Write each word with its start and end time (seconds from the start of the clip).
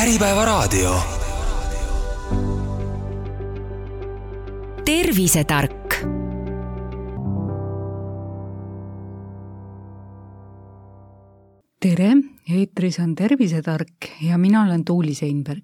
Äripäevaraadio. 0.00 0.94
tervisetark. 4.84 5.94
tere, 11.80 12.12
eetris 12.48 12.98
on 12.98 13.14
Tervisetark 13.14 13.92
ja 14.22 14.38
mina 14.38 14.62
olen 14.62 14.84
Tuuli 14.84 15.14
Seinberg. 15.14 15.62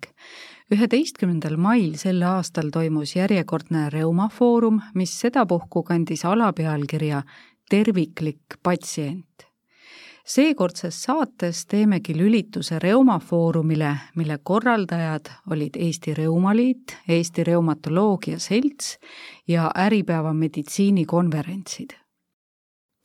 üheteistkümnendal 0.70 1.56
mail 1.56 1.96
sel 1.96 2.22
aastal 2.22 2.68
toimus 2.68 3.16
järjekordne 3.16 3.90
Reumafoorum, 3.90 4.80
mis 4.94 5.20
sedapuhku 5.20 5.82
kandis 5.82 6.24
alapealkirja 6.24 7.22
Terviklik 7.70 8.60
patsient 8.62 9.45
seekordses 10.26 11.02
saates 11.02 11.66
teemegi 11.66 12.16
lülituse 12.18 12.78
Reumafoorumile, 12.78 13.96
mille 14.16 14.38
korraldajad 14.42 15.26
olid 15.50 15.76
Eesti 15.78 16.14
Reumaliit, 16.14 16.96
Eesti 17.08 17.44
Reumatoloogia 17.44 18.38
Selts 18.38 18.98
ja 19.48 19.70
Äripäeva 19.78 20.34
meditsiinikonverentsid. 20.34 21.90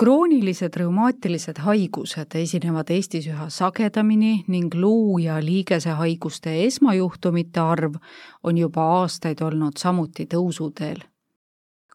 kroonilised 0.02 0.74
reumaatilised 0.78 1.60
haigused 1.62 2.34
esinevad 2.36 2.90
Eestis 2.90 3.28
üha 3.28 3.50
sagedamini 3.50 4.44
ning 4.48 4.74
luu- 4.74 5.20
ja 5.22 5.36
liigesehaiguste 5.46 6.64
esmajuhtumite 6.64 7.60
arv 7.60 7.96
on 8.44 8.58
juba 8.58 8.82
aastaid 8.82 9.42
olnud 9.42 9.78
samuti 9.78 10.26
tõusuteel 10.26 11.11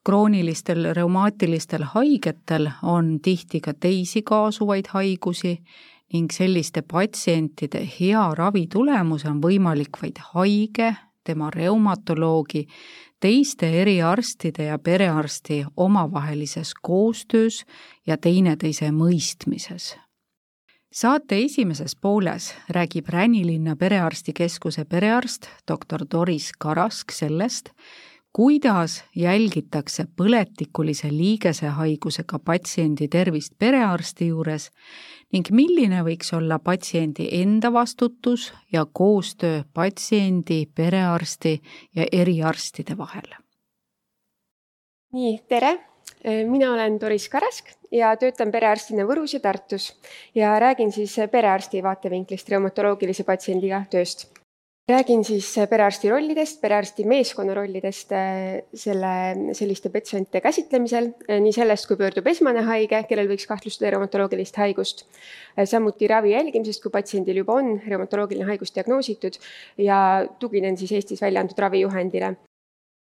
kroonilistel 0.06 0.94
reumaatilistel 0.94 1.82
haigetel 1.82 2.68
on 2.82 3.18
tihti 3.22 3.60
ka 3.60 3.72
teisi 3.74 4.22
kaasuvaid 4.22 4.86
haigusi 4.92 5.58
ning 6.12 6.30
selliste 6.30 6.82
patsientide 6.82 7.82
hea 7.96 8.22
ravitulemus 8.38 9.24
on 9.26 9.40
võimalik 9.42 9.98
vaid 10.02 10.22
haige, 10.30 10.92
tema 11.26 11.50
reumatoloogi, 11.50 12.68
teiste 13.20 13.72
eriarstide 13.82 14.70
ja 14.70 14.78
perearsti 14.78 15.64
omavahelises 15.76 16.74
koostöös 16.82 17.64
ja 18.06 18.16
teineteise 18.16 18.92
mõistmises. 18.94 19.96
Saate 20.92 21.42
esimeses 21.44 21.96
pooles 21.96 22.52
räägib 22.70 23.08
Ränilinna 23.10 23.74
perearstikeskuse 23.76 24.84
perearst 24.84 25.50
doktor 25.68 26.06
Doris 26.10 26.52
Karask 26.58 27.10
sellest, 27.10 27.74
kuidas 28.36 29.04
jälgitakse 29.16 30.04
põletikulise 30.16 31.08
liigesehaigusega 31.08 32.38
patsiendi 32.44 33.08
tervist 33.08 33.54
perearsti 33.58 34.28
juures 34.28 34.66
ning 35.32 35.48
milline 35.56 36.02
võiks 36.04 36.34
olla 36.36 36.58
patsiendi 36.60 37.30
enda 37.38 37.72
vastutus 37.72 38.50
ja 38.72 38.84
koostöö 38.92 39.62
patsiendi, 39.74 40.66
perearsti 40.74 41.54
ja 41.96 42.04
eriarstide 42.12 42.98
vahel? 42.98 43.32
nii, 45.16 45.38
tere! 45.48 45.78
mina 46.44 46.74
olen 46.74 47.00
Doris 47.00 47.28
Karask 47.32 47.72
ja 47.92 48.12
töötan 48.20 48.52
perearstina 48.52 49.08
Võrus 49.08 49.32
ja 49.32 49.40
Tartus 49.40 49.94
ja 50.34 50.58
räägin 50.60 50.92
siis 50.92 51.16
perearsti 51.32 51.82
vaatevinklist 51.82 52.52
reumatoloogilise 52.52 53.24
patsiendiga 53.24 53.86
tööst 53.90 54.28
räägin 54.88 55.24
siis 55.24 55.48
perearsti 55.70 56.10
rollidest, 56.10 56.60
perearsti 56.60 57.04
meeskonna 57.10 57.54
rollidest 57.54 58.12
äh, 58.14 58.60
selle, 58.74 59.14
selliste 59.58 59.90
patsientide 59.90 60.40
käsitlemisel, 60.44 61.08
äh, 61.26 61.40
nii 61.42 61.54
sellest, 61.56 61.88
kui 61.90 61.98
pöördub 61.98 62.28
esmane 62.30 62.62
haige, 62.68 63.00
kellel 63.08 63.26
võiks 63.32 63.48
kahtlustada 63.50 63.90
reumatoloogilist 63.96 64.60
haigust, 64.62 65.02
äh, 65.58 65.66
samuti 65.66 66.06
ravi 66.10 66.36
jälgimisest, 66.36 66.84
kui 66.84 66.94
patsiendil 66.94 67.42
juba 67.42 67.58
on 67.58 67.80
reumatoloogiline 67.82 68.46
haigus 68.46 68.74
diagnoositud 68.78 69.40
ja 69.82 69.98
tuginen 70.38 70.78
siis 70.78 70.94
Eestis 70.94 71.22
välja 71.22 71.42
antud 71.42 71.58
ravijuhendile. 71.58 72.36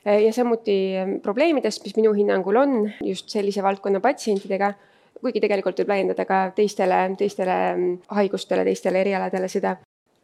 Ja 0.03 0.33
samuti 0.35 0.75
probleemidest, 1.23 1.85
mis 1.85 1.95
minu 1.95 2.11
hinnangul 2.15 2.57
on 2.59 2.73
just 3.07 3.31
sellise 3.31 3.63
valdkonna 3.63 4.01
patsientidega, 4.03 4.73
kuigi 5.23 5.39
tegelikult 5.43 5.79
võib 5.79 5.93
laiendada 5.93 6.27
ka 6.27 6.41
teistele, 6.57 7.05
teistele 7.19 7.57
mm, 7.77 7.93
haigustele, 8.11 8.65
teistele 8.67 8.99
erialadele 9.05 9.51
seda 9.51 9.77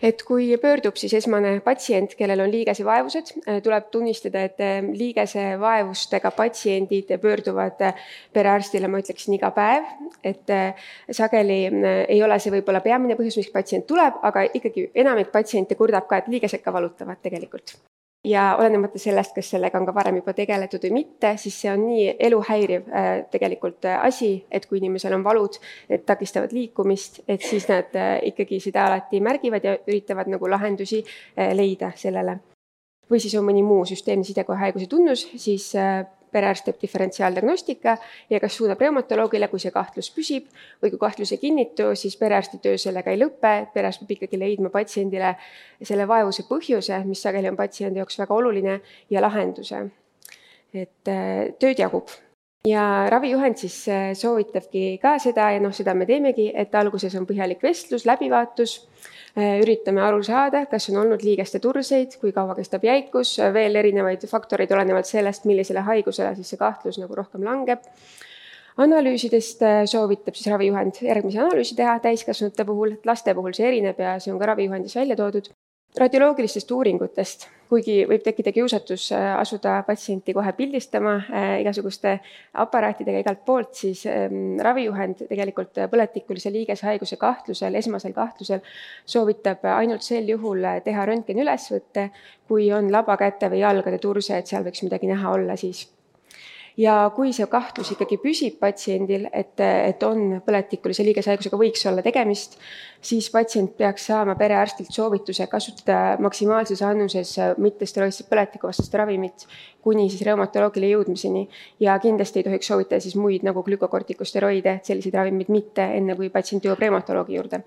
et 0.02 0.22
kui 0.22 0.46
pöördub 0.62 0.96
siis 0.98 1.14
esmane 1.18 1.58
patsient, 1.64 2.14
kellel 2.18 2.44
on 2.44 2.52
liigesevaevused, 2.52 3.32
äh, 3.40 3.58
tuleb 3.64 3.88
tunnistada, 3.94 4.44
et 4.46 4.62
äh, 4.62 4.78
liigesevaevustega 5.00 6.30
patsiendid 6.36 7.12
pöörduvad 7.22 7.82
äh, 7.82 8.08
perearstile, 8.32 8.88
ma 8.88 9.02
ütleksin, 9.02 9.34
iga 9.38 9.50
päev, 9.54 9.86
et 10.26 10.50
sageli 11.14 11.58
ei 12.08 12.22
ole 12.22 12.38
see 12.42 12.52
võib-olla 12.54 12.80
peamine 12.84 13.18
põhjus, 13.18 13.40
miks 13.40 13.52
patsient 13.54 13.86
tuleb, 13.90 14.22
aga 14.22 14.46
ikkagi 14.54 14.90
enamik 14.94 15.32
patsiente 15.34 15.78
kurdab 15.78 16.08
ka, 16.08 16.22
et 16.22 16.32
liigesed 16.32 16.62
ka 16.64 16.74
valutavad 16.74 17.20
tegelikult 17.22 17.76
ja 18.24 18.56
olenemata 18.58 18.98
sellest, 18.98 19.34
kas 19.34 19.50
sellega 19.50 19.78
on 19.78 19.86
ka 19.86 19.94
varem 19.94 20.18
juba 20.20 20.32
tegeletud 20.36 20.82
või 20.88 20.94
mitte, 21.00 21.32
siis 21.38 21.60
see 21.62 21.70
on 21.72 21.84
nii 21.86 22.16
eluhäiriv 22.28 22.90
äh, 22.90 23.08
tegelikult 23.30 23.86
äh, 23.86 24.00
asi, 24.06 24.32
et 24.50 24.66
kui 24.66 24.80
inimesel 24.82 25.14
on 25.14 25.24
valud, 25.24 25.58
need 25.88 26.04
takistavad 26.08 26.52
liikumist, 26.52 27.22
et 27.28 27.46
siis 27.46 27.68
nad 27.70 27.94
äh, 27.96 28.18
ikkagi 28.32 28.60
seda 28.64 28.88
alati 28.88 29.22
märgivad 29.24 29.64
ja 29.64 29.76
üritavad 29.86 30.30
nagu 30.30 30.50
lahendusi 30.50 31.04
leida 31.36 31.92
sellele. 31.96 32.38
või 33.08 33.20
siis 33.24 33.34
on 33.40 33.46
mõni 33.46 33.62
muu 33.64 33.86
süsteemne 33.88 34.24
sidekoe 34.24 34.56
haiguse 34.60 34.86
tunnus, 34.86 35.22
siis 35.40 35.70
perearst 36.32 36.66
teeb 36.68 36.78
diferentsiaaldiagnostika 36.82 37.96
ja 38.30 38.40
kas 38.40 38.56
suunab 38.58 38.80
reumatoloogile, 38.80 39.48
kui 39.48 39.62
see 39.62 39.74
kahtlus 39.74 40.10
püsib 40.14 40.48
või 40.82 40.92
kui 40.92 41.00
kahtlus 41.02 41.32
ei 41.34 41.42
kinnitu, 41.42 41.90
siis 41.96 42.16
perearsti 42.20 42.60
töö 42.62 42.78
sellega 42.78 43.14
ei 43.14 43.20
lõpe, 43.20 43.54
perearst 43.74 44.04
peab 44.04 44.16
ikkagi 44.18 44.40
leidma 44.40 44.72
patsiendile 44.74 45.34
selle 45.82 46.08
vaevuse 46.08 46.46
põhjuse, 46.48 47.02
mis 47.08 47.22
sageli 47.22 47.50
on 47.50 47.58
patsiendi 47.58 48.02
jaoks 48.02 48.18
väga 48.22 48.34
oluline, 48.34 48.80
ja 49.10 49.22
lahenduse. 49.24 49.84
et 50.74 51.08
äh, 51.08 51.54
tööd 51.58 51.78
jagub 51.80 52.10
ja 52.66 53.06
ravijuhend 53.10 53.56
siis 53.56 53.76
äh, 53.88 54.10
soovitabki 54.18 54.98
ka 55.02 55.16
seda 55.22 55.50
ja 55.54 55.60
noh, 55.62 55.72
seda 55.74 55.94
me 55.94 56.06
teemegi, 56.08 56.48
et 56.54 56.74
alguses 56.74 57.14
on 57.18 57.26
põhjalik 57.28 57.62
vestlus, 57.62 58.06
läbivaatus. 58.08 58.78
Äh, 59.38 59.60
üritame 59.62 60.02
aru 60.02 60.22
saada, 60.26 60.64
kas 60.66 60.88
on 60.90 60.98
olnud 61.04 61.22
liigeste 61.22 61.60
turseid, 61.62 62.16
kui 62.20 62.32
kaua 62.34 62.56
kestab 62.58 62.84
jäikus, 62.88 63.36
veel 63.54 63.78
erinevaid 63.78 64.24
faktoreid 64.26 64.72
olenevalt 64.74 65.06
sellest, 65.06 65.46
millisele 65.46 65.84
haigusele 65.86 66.32
siis 66.38 66.54
see 66.54 66.60
kahtlus 66.60 66.98
nagu 66.98 67.14
rohkem 67.14 67.44
langeb. 67.46 67.84
analüüsidest 68.78 69.62
soovitab 69.90 70.36
siis 70.38 70.50
ravijuhend 70.52 71.00
järgmise 71.02 71.40
analüüsi 71.42 71.74
teha 71.76 71.96
täiskasvanute 72.02 72.64
puhul, 72.64 72.92
laste 73.04 73.34
puhul 73.34 73.54
see 73.54 73.66
erineb 73.66 73.98
ja 73.98 74.18
see 74.22 74.32
on 74.32 74.38
ka 74.38 74.46
ravijuhendis 74.52 74.94
välja 74.96 75.16
toodud. 75.18 75.50
Radioloogilistest 75.98 76.70
uuringutest, 76.70 77.48
kuigi 77.68 77.98
võib 78.08 78.22
tekkida 78.24 78.52
kiusatus 78.52 79.10
äh, 79.16 79.26
asuda 79.38 79.82
patsienti 79.86 80.34
kohe 80.36 80.52
pildistama 80.56 81.14
äh, 81.18 81.48
igasuguste 81.62 82.14
aparaatidega 82.64 83.22
igalt 83.24 83.44
poolt, 83.46 83.74
siis 83.78 84.04
ähm, 84.08 84.56
ravijuhend 84.64 85.26
tegelikult 85.28 85.82
põletikulise 85.92 86.52
liigeshaiguse 86.54 87.20
kahtlusel, 87.20 87.76
esmasel 87.80 88.16
kahtlusel 88.16 88.64
soovitab 89.06 89.68
ainult 89.76 90.06
sel 90.06 90.28
juhul 90.28 90.64
teha 90.84 91.06
röntgeniülesvõtte, 91.12 92.08
kui 92.48 92.72
on 92.72 92.92
labakäte 92.92 93.52
või 93.52 93.62
jalgade 93.64 94.00
turse, 94.02 94.38
et 94.38 94.50
seal 94.50 94.64
võiks 94.66 94.84
midagi 94.86 95.10
näha 95.10 95.36
olla 95.36 95.56
siis 95.56 95.86
ja 96.78 96.94
kui 97.14 97.32
see 97.34 97.46
kahtlus 97.50 97.90
ikkagi 97.94 98.18
püsib 98.22 98.58
patsiendil, 98.62 99.26
et, 99.34 99.58
et 99.60 100.02
on 100.06 100.38
põletikulise 100.46 101.04
liigeshaigusega, 101.06 101.58
võiks 101.58 101.82
olla 101.90 102.04
tegemist, 102.06 102.54
siis 103.02 103.28
patsient 103.34 103.74
peaks 103.78 104.06
saama 104.10 104.36
perearstilt 104.38 104.94
soovituse 104.94 105.48
kasutada 105.50 106.16
maksimaalses 106.22 106.82
annuses 106.86 107.34
mittesteroidset 107.58 108.30
põletikuvastast 108.30 108.94
ravimit 109.00 109.46
kuni 109.82 110.08
siis 110.12 110.22
reumatoloogile 110.26 110.92
jõudmiseni. 110.92 111.48
ja 111.80 111.98
kindlasti 111.98 112.40
ei 112.40 112.46
tohiks 112.46 112.70
soovitada 112.70 113.00
siis 113.00 113.16
muid 113.16 113.42
nagu 113.46 113.62
glükokortikosteroide, 113.62 114.80
selliseid 114.82 115.14
ravimeid 115.14 115.50
mitte, 115.50 115.90
enne 115.98 116.16
kui 116.16 116.30
patsient 116.30 116.64
jõuab 116.64 116.86
reumatoloogi 116.86 117.38
juurde 117.38 117.64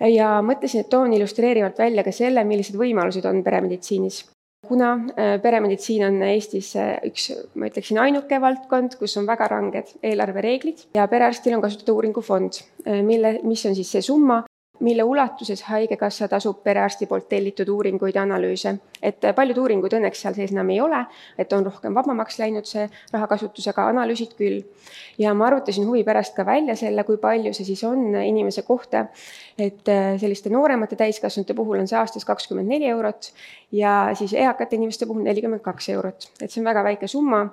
ja 0.00 0.38
mõtlesin, 0.42 0.84
et 0.84 0.90
toon 0.90 1.12
illustreerivalt 1.12 1.78
välja 1.78 2.04
ka 2.06 2.12
selle, 2.14 2.44
millised 2.46 2.78
võimalused 2.78 3.26
on 3.26 3.42
peremeditsiinis 3.46 4.24
kuna 4.66 4.92
äh, 4.94 5.40
peremeditsiin 5.42 6.06
on 6.06 6.22
Eestis 6.22 6.72
äh, 6.76 6.96
üks, 7.06 7.30
ma 7.54 7.68
ütleksin, 7.70 8.00
ainuke 8.02 8.40
valdkond, 8.42 8.98
kus 8.98 9.16
on 9.20 9.28
väga 9.28 9.48
ranged 9.52 9.94
eelarvereeglid 10.02 10.88
ja 10.98 11.06
perearstil 11.10 11.54
on 11.56 11.62
kasutada 11.62 11.94
uuringufond, 11.94 12.62
äh, 12.86 13.00
mille, 13.06 13.38
mis 13.46 13.64
on 13.68 13.76
siis 13.78 13.92
see 13.94 14.04
summa, 14.04 14.42
mille 14.80 15.02
ulatuses 15.02 15.62
Haigekassa 15.62 16.28
tasub 16.28 16.62
perearsti 16.62 17.06
poolt 17.06 17.28
tellitud 17.28 17.68
uuringuid 17.68 18.14
ja 18.14 18.22
analüüse. 18.22 18.74
et 19.02 19.22
paljud 19.34 19.58
uuringud 19.62 19.94
õnneks 19.94 20.22
seal 20.22 20.34
sees 20.34 20.50
enam 20.50 20.70
ei 20.74 20.80
ole, 20.82 21.04
et 21.38 21.52
on 21.52 21.64
rohkem 21.66 21.94
vabamaks 21.94 22.38
läinud 22.38 22.66
see 22.66 22.88
rahakasutusega, 23.12 23.86
analüüsid 23.92 24.34
küll. 24.38 24.62
ja 25.18 25.34
ma 25.34 25.46
arvutasin 25.46 25.86
huvi 25.86 26.04
pärast 26.04 26.34
ka 26.34 26.46
välja 26.46 26.76
selle, 26.76 27.04
kui 27.04 27.16
palju 27.16 27.52
see 27.54 27.64
siis 27.64 27.84
on 27.84 28.14
inimese 28.14 28.62
kohta. 28.62 29.06
et 29.58 29.88
äh, 29.88 30.14
selliste 30.18 30.50
nooremate 30.50 30.96
täiskasvanute 30.96 31.54
puhul 31.54 31.78
on 31.78 31.88
see 31.88 31.98
aastas 31.98 32.24
kakskümmend 32.24 32.68
neli 32.68 32.86
eurot 32.86 33.32
ja 33.72 34.10
siis 34.14 34.32
eakate 34.32 34.76
inimeste 34.76 35.06
puhul 35.06 35.22
nelikümmend 35.22 35.62
kaks 35.62 35.88
eurot, 35.88 36.30
et 36.42 36.50
see 36.50 36.60
on 36.62 36.70
väga 36.72 36.84
väike 36.84 37.06
summa 37.06 37.46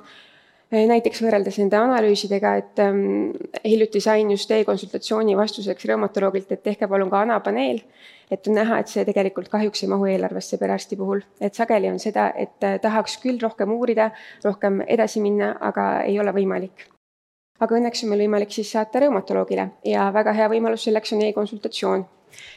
näiteks 0.72 1.22
võrreldes 1.22 1.60
nende 1.62 1.78
analüüsidega, 1.78 2.56
et 2.62 2.82
ähm, 2.82 3.36
hiljuti 3.64 4.02
sain 4.02 4.32
just 4.32 4.52
e-konsultatsiooni 4.52 5.38
vastuseks 5.38 5.86
reumatoloogilt, 5.92 6.52
et 6.52 6.64
tehke 6.64 6.88
palun 6.88 7.12
ka 7.12 7.22
anapaneel, 7.26 7.84
et 8.32 8.48
on 8.48 8.58
näha, 8.58 8.80
et 8.82 8.90
see 8.90 9.06
tegelikult 9.06 9.50
kahjuks 9.54 9.84
ei 9.84 9.92
mahu 9.92 10.10
eelarvesse 10.10 10.58
perearsti 10.58 10.98
puhul, 10.98 11.22
et 11.40 11.54
sageli 11.54 11.92
on 11.92 12.00
seda, 12.02 12.32
et 12.36 12.66
äh, 12.66 12.80
tahaks 12.82 13.20
küll 13.22 13.40
rohkem 13.42 13.72
uurida, 13.78 14.10
rohkem 14.46 14.82
edasi 14.88 15.22
minna, 15.22 15.56
aga 15.62 16.02
ei 16.08 16.20
ole 16.20 16.34
võimalik. 16.36 16.90
Aga 17.62 17.78
õnneks 17.78 18.04
on 18.04 18.12
meil 18.12 18.26
võimalik 18.26 18.52
siis 18.52 18.74
saata 18.74 19.00
reumatoloogile 19.00 19.70
ja 19.88 20.10
väga 20.14 20.34
hea 20.36 20.50
võimalus 20.52 20.84
selleks 20.90 21.14
on 21.16 21.22
e-konsultatsioon 21.24 22.04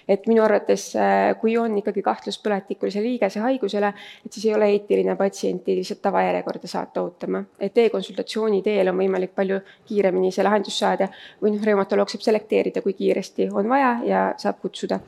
et 0.08 0.26
minu 0.30 0.42
arvates, 0.44 0.88
äh, 0.96 1.34
kui 1.40 1.56
on 1.58 1.76
ikkagi 1.80 2.02
kahtlus 2.02 2.40
põletikulisele 2.44 3.04
liigese 3.04 3.42
haigusele, 3.44 3.92
et 4.26 4.32
siis 4.32 4.48
ei 4.48 4.54
ole 4.54 4.70
eetiline 4.74 5.16
patsienti 5.16 5.76
lihtsalt 5.78 6.02
tavajärjekorda 6.02 6.70
saata 6.70 7.02
ootama. 7.02 7.44
et 7.60 7.78
e-konsultatsiooni 7.78 8.62
teel 8.62 8.88
on 8.88 8.98
võimalik 8.98 9.34
palju 9.34 9.60
kiiremini 9.86 10.32
see 10.32 10.44
lahendus 10.44 10.78
saada 10.78 11.08
või 11.42 11.54
noh, 11.54 11.62
reumatoloog 11.64 12.10
saab 12.10 12.26
selekteerida, 12.26 12.82
kui 12.82 12.92
kiiresti 12.92 13.50
on 13.52 13.68
vaja 13.68 13.98
ja 14.04 14.24
saab 14.38 14.60
kutsuda 14.62 15.00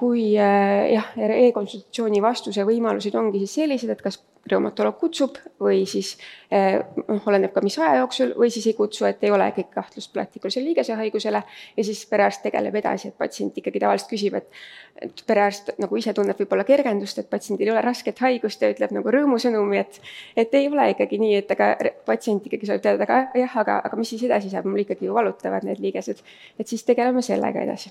kui 0.00 0.32
äh, 0.38 0.90
jah, 0.90 1.12
e-konsultatsiooni 1.16 2.22
vastuse 2.22 2.64
võimalused 2.66 3.14
ongi 3.14 3.44
siis 3.44 3.60
sellised, 3.60 3.90
et 3.94 4.02
kas 4.02 4.18
reumatoloog 4.50 4.96
kutsub 5.00 5.38
või 5.60 5.84
siis 5.88 6.14
äh, 6.52 6.80
noh, 7.08 7.22
oleneb 7.30 7.52
ka, 7.54 7.62
mis 7.64 7.76
aja 7.80 8.00
jooksul, 8.02 8.34
või 8.38 8.50
siis 8.52 8.66
ei 8.70 8.76
kutsu, 8.78 9.06
et 9.08 9.22
ei 9.24 9.32
ole 9.34 9.46
kõik 9.56 9.70
kahtlust 9.74 10.12
põletikulisele 10.14 10.68
liigesehaigusele 10.70 11.42
ja 11.76 11.84
siis 11.86 12.04
perearst 12.10 12.44
tegeleb 12.44 12.76
edasi, 12.80 13.10
et 13.10 13.18
patsient 13.18 13.56
ikkagi 13.60 13.82
tavaliselt 13.82 14.10
küsib, 14.12 14.40
et 14.40 14.64
et 15.02 15.24
perearst 15.26 15.72
nagu 15.82 15.96
ise 15.98 16.12
tunneb 16.14 16.38
võib-olla 16.38 16.62
kergendust, 16.64 17.18
et 17.18 17.28
patsiendil 17.30 17.66
ei 17.66 17.72
ole 17.74 17.82
rasket 17.82 18.20
haigust 18.22 18.62
ja 18.62 18.70
ütleb 18.70 18.94
nagu 18.94 19.10
rõõmusõnumi, 19.10 19.80
et 19.82 20.00
et 20.44 20.54
ei 20.54 20.68
ole 20.70 20.86
ikkagi 20.92 21.18
nii, 21.18 21.34
et 21.42 21.50
aga 21.56 21.72
patsient 22.06 22.46
ikkagi 22.46 22.70
soovib 22.70 22.84
teada, 22.84 23.02
aga 23.08 23.40
jah, 23.40 23.60
aga, 23.64 23.80
aga 23.88 23.98
mis 23.98 24.14
siis 24.14 24.22
edasi 24.28 24.52
saab, 24.52 24.68
mul 24.70 24.84
ikkagi 24.84 25.08
ju 25.08 25.16
valutavad 25.16 25.66
need 25.66 25.82
liigesed, 25.82 26.22
et 26.58 26.70
siis 26.70 26.86
tegeleme 26.86 27.22
sellega 27.26 27.66
edasi. 27.66 27.90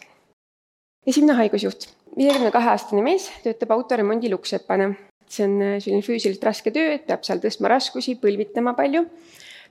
Esimene 1.04 1.36
haigusjuht, 1.36 1.90
viiekümne 2.16 2.52
kahe 2.56 2.70
aastane 2.72 3.04
mees, 3.04 3.28
töötab 3.44 3.74
autoremondi 3.76 4.32
Luksepana. 4.32 4.94
See 5.34 5.48
on 5.48 5.60
äh, 5.62 5.76
selline 5.82 6.06
füüsiliselt 6.06 6.46
raske 6.48 6.74
töö, 6.74 6.94
et 6.98 7.06
peab 7.10 7.26
seal 7.28 7.42
tõstma 7.44 7.72
raskusi, 7.74 8.18
põlvitama 8.22 8.76
palju. 8.78 9.06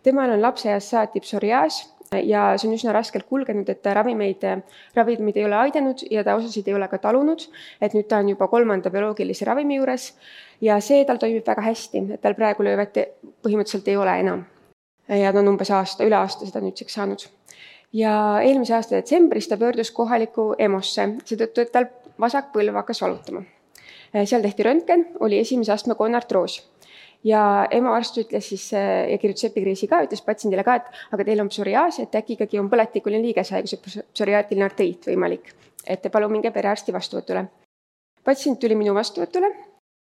temal 0.02 0.32
on 0.34 0.42
lapseeast 0.42 0.94
saati 0.94 1.20
psoriaas 1.22 1.82
ja 2.26 2.52
see 2.58 2.68
on 2.68 2.76
üsna 2.76 2.92
raskelt 2.92 3.28
kulgenud, 3.30 3.68
et 3.70 3.86
ravimeid, 3.86 4.42
ravimid 4.96 5.36
ei 5.38 5.44
ole 5.46 5.56
aidanud 5.56 6.02
ja 6.10 6.24
ta 6.26 6.34
osasid 6.36 6.68
ei 6.68 6.74
ole 6.74 6.88
ka 6.88 6.98
talunud. 6.98 7.46
et 7.80 7.94
nüüd 7.94 8.08
ta 8.08 8.18
on 8.18 8.28
juba 8.28 8.48
kolmanda 8.48 8.90
bioloogilise 8.90 9.44
ravimi 9.48 9.78
juures 9.78 10.12
ja 10.60 10.80
see 10.80 11.04
tal 11.04 11.22
toimib 11.22 11.46
väga 11.46 11.62
hästi, 11.62 12.06
et 12.14 12.20
tal 12.20 12.34
praegu 12.34 12.66
löövet 12.66 12.98
põhimõtteliselt 13.44 13.88
ei 13.88 13.96
ole 13.96 14.18
enam. 14.20 14.44
ja 15.08 15.32
ta 15.32 15.38
on 15.38 15.54
umbes 15.54 15.70
aasta, 15.70 16.04
üle 16.04 16.16
aasta 16.16 16.46
seda 16.46 16.60
nüüdseks 16.60 17.00
saanud 17.00 17.28
ja 17.92 18.12
eelmise 18.42 18.74
aasta 18.74 18.96
detsembris 18.96 19.48
ta 19.48 19.56
pöördus 19.56 19.90
kohalikku 19.90 20.54
EMO-sse, 20.58 21.08
seetõttu, 21.24 21.64
et 21.64 21.72
tal 21.72 21.88
vasak 22.20 22.52
põlv 22.54 22.76
hakkas 22.80 23.02
valutama. 23.04 23.44
Äh, 24.12 24.26
seal 24.28 24.44
tehti 24.44 24.66
röntgen, 24.66 25.06
oli 25.20 25.38
esimese 25.40 25.72
astme 25.72 25.96
konartroos 25.96 26.58
ja 27.24 27.40
EMO 27.70 27.94
arst 27.94 28.18
ütles 28.20 28.48
siis 28.50 28.66
äh, 28.76 29.08
ja 29.12 29.18
kirjutas 29.22 29.48
epikriisi 29.48 29.88
ka, 29.88 30.02
ütles 30.06 30.24
patsiendile 30.26 30.64
ka, 30.66 30.76
et 30.80 31.16
aga 31.16 31.26
teil 31.28 31.40
on 31.40 31.50
psoriaas, 31.52 32.00
et 32.02 32.14
äkki 32.18 32.36
ikkagi 32.36 32.60
on 32.60 32.70
põletikuline 32.72 33.22
liigeshaigus, 33.28 33.76
psoriaatiline 34.12 34.66
artriit 34.66 35.08
võimalik, 35.08 35.52
et 35.86 36.08
palun 36.12 36.34
minge 36.34 36.50
perearsti 36.52 36.94
vastuvõtule. 36.94 37.46
patsient 38.24 38.60
tuli 38.60 38.74
minu 38.78 38.94
vastuvõtule 38.94 39.50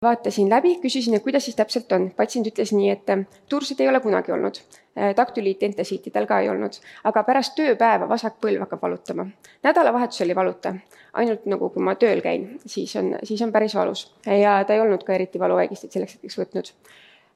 vaatasin 0.04 0.50
läbi, 0.50 0.76
küsisin, 0.82 1.16
et 1.18 1.24
kuidas 1.24 1.46
siis 1.48 1.56
täpselt 1.56 1.92
on. 1.92 2.10
patsient 2.18 2.48
ütles 2.48 2.74
nii, 2.76 2.90
et 2.94 3.10
äh, 3.10 3.26
tursid 3.50 3.80
ei 3.82 3.90
ole 3.90 4.00
kunagi 4.04 4.32
olnud, 4.36 4.60
äh, 4.98 5.14
taktüliiti, 5.16 5.66
entesiiti 5.66 6.12
tal 6.12 6.28
ka 6.30 6.40
ei 6.44 6.50
olnud, 6.52 6.80
aga 7.10 7.24
pärast 7.28 7.56
tööpäeva 7.60 8.10
vasak 8.10 8.40
põlv 8.44 8.66
hakkab 8.66 8.82
valutama. 8.82 9.28
nädalavahetusel 9.64 10.30
ei 10.30 10.36
valuta, 10.36 10.76
ainult 11.14 11.48
nagu 11.50 11.70
kui 11.70 11.84
ma 11.84 11.96
tööl 11.96 12.22
käin, 12.22 12.60
siis 12.66 12.96
on, 13.00 13.16
siis 13.24 13.42
on 13.42 13.52
päris 13.52 13.76
valus. 13.76 14.12
Ja 14.26 14.60
ta 14.68 14.74
ei 14.76 14.84
olnud 14.84 15.04
ka 15.04 15.16
eriti 15.16 15.40
valuvaigistit 15.40 15.92
selleks 15.92 16.18
hetkeks 16.18 16.40
võtnud. 16.40 16.74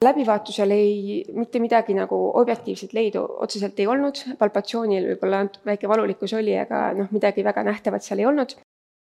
Läbivaatusel 0.04 0.72
ei, 0.72 1.24
mitte 1.34 1.60
midagi 1.60 1.96
nagu 1.98 2.18
objektiivset 2.38 2.92
leidu 2.94 3.24
otseselt 3.42 3.80
ei 3.80 3.88
olnud, 3.90 4.20
palpatsioonil 4.38 5.08
võib-olla 5.13 5.48
väike 5.66 5.90
valulikkus 5.90 6.38
oli, 6.38 6.54
aga 6.54 6.92
noh, 6.94 7.10
midagi 7.12 7.46
väga 7.46 7.63
nähtavat 7.66 8.06
seal 8.06 8.22
ei 8.22 8.30
olnud 8.30 8.54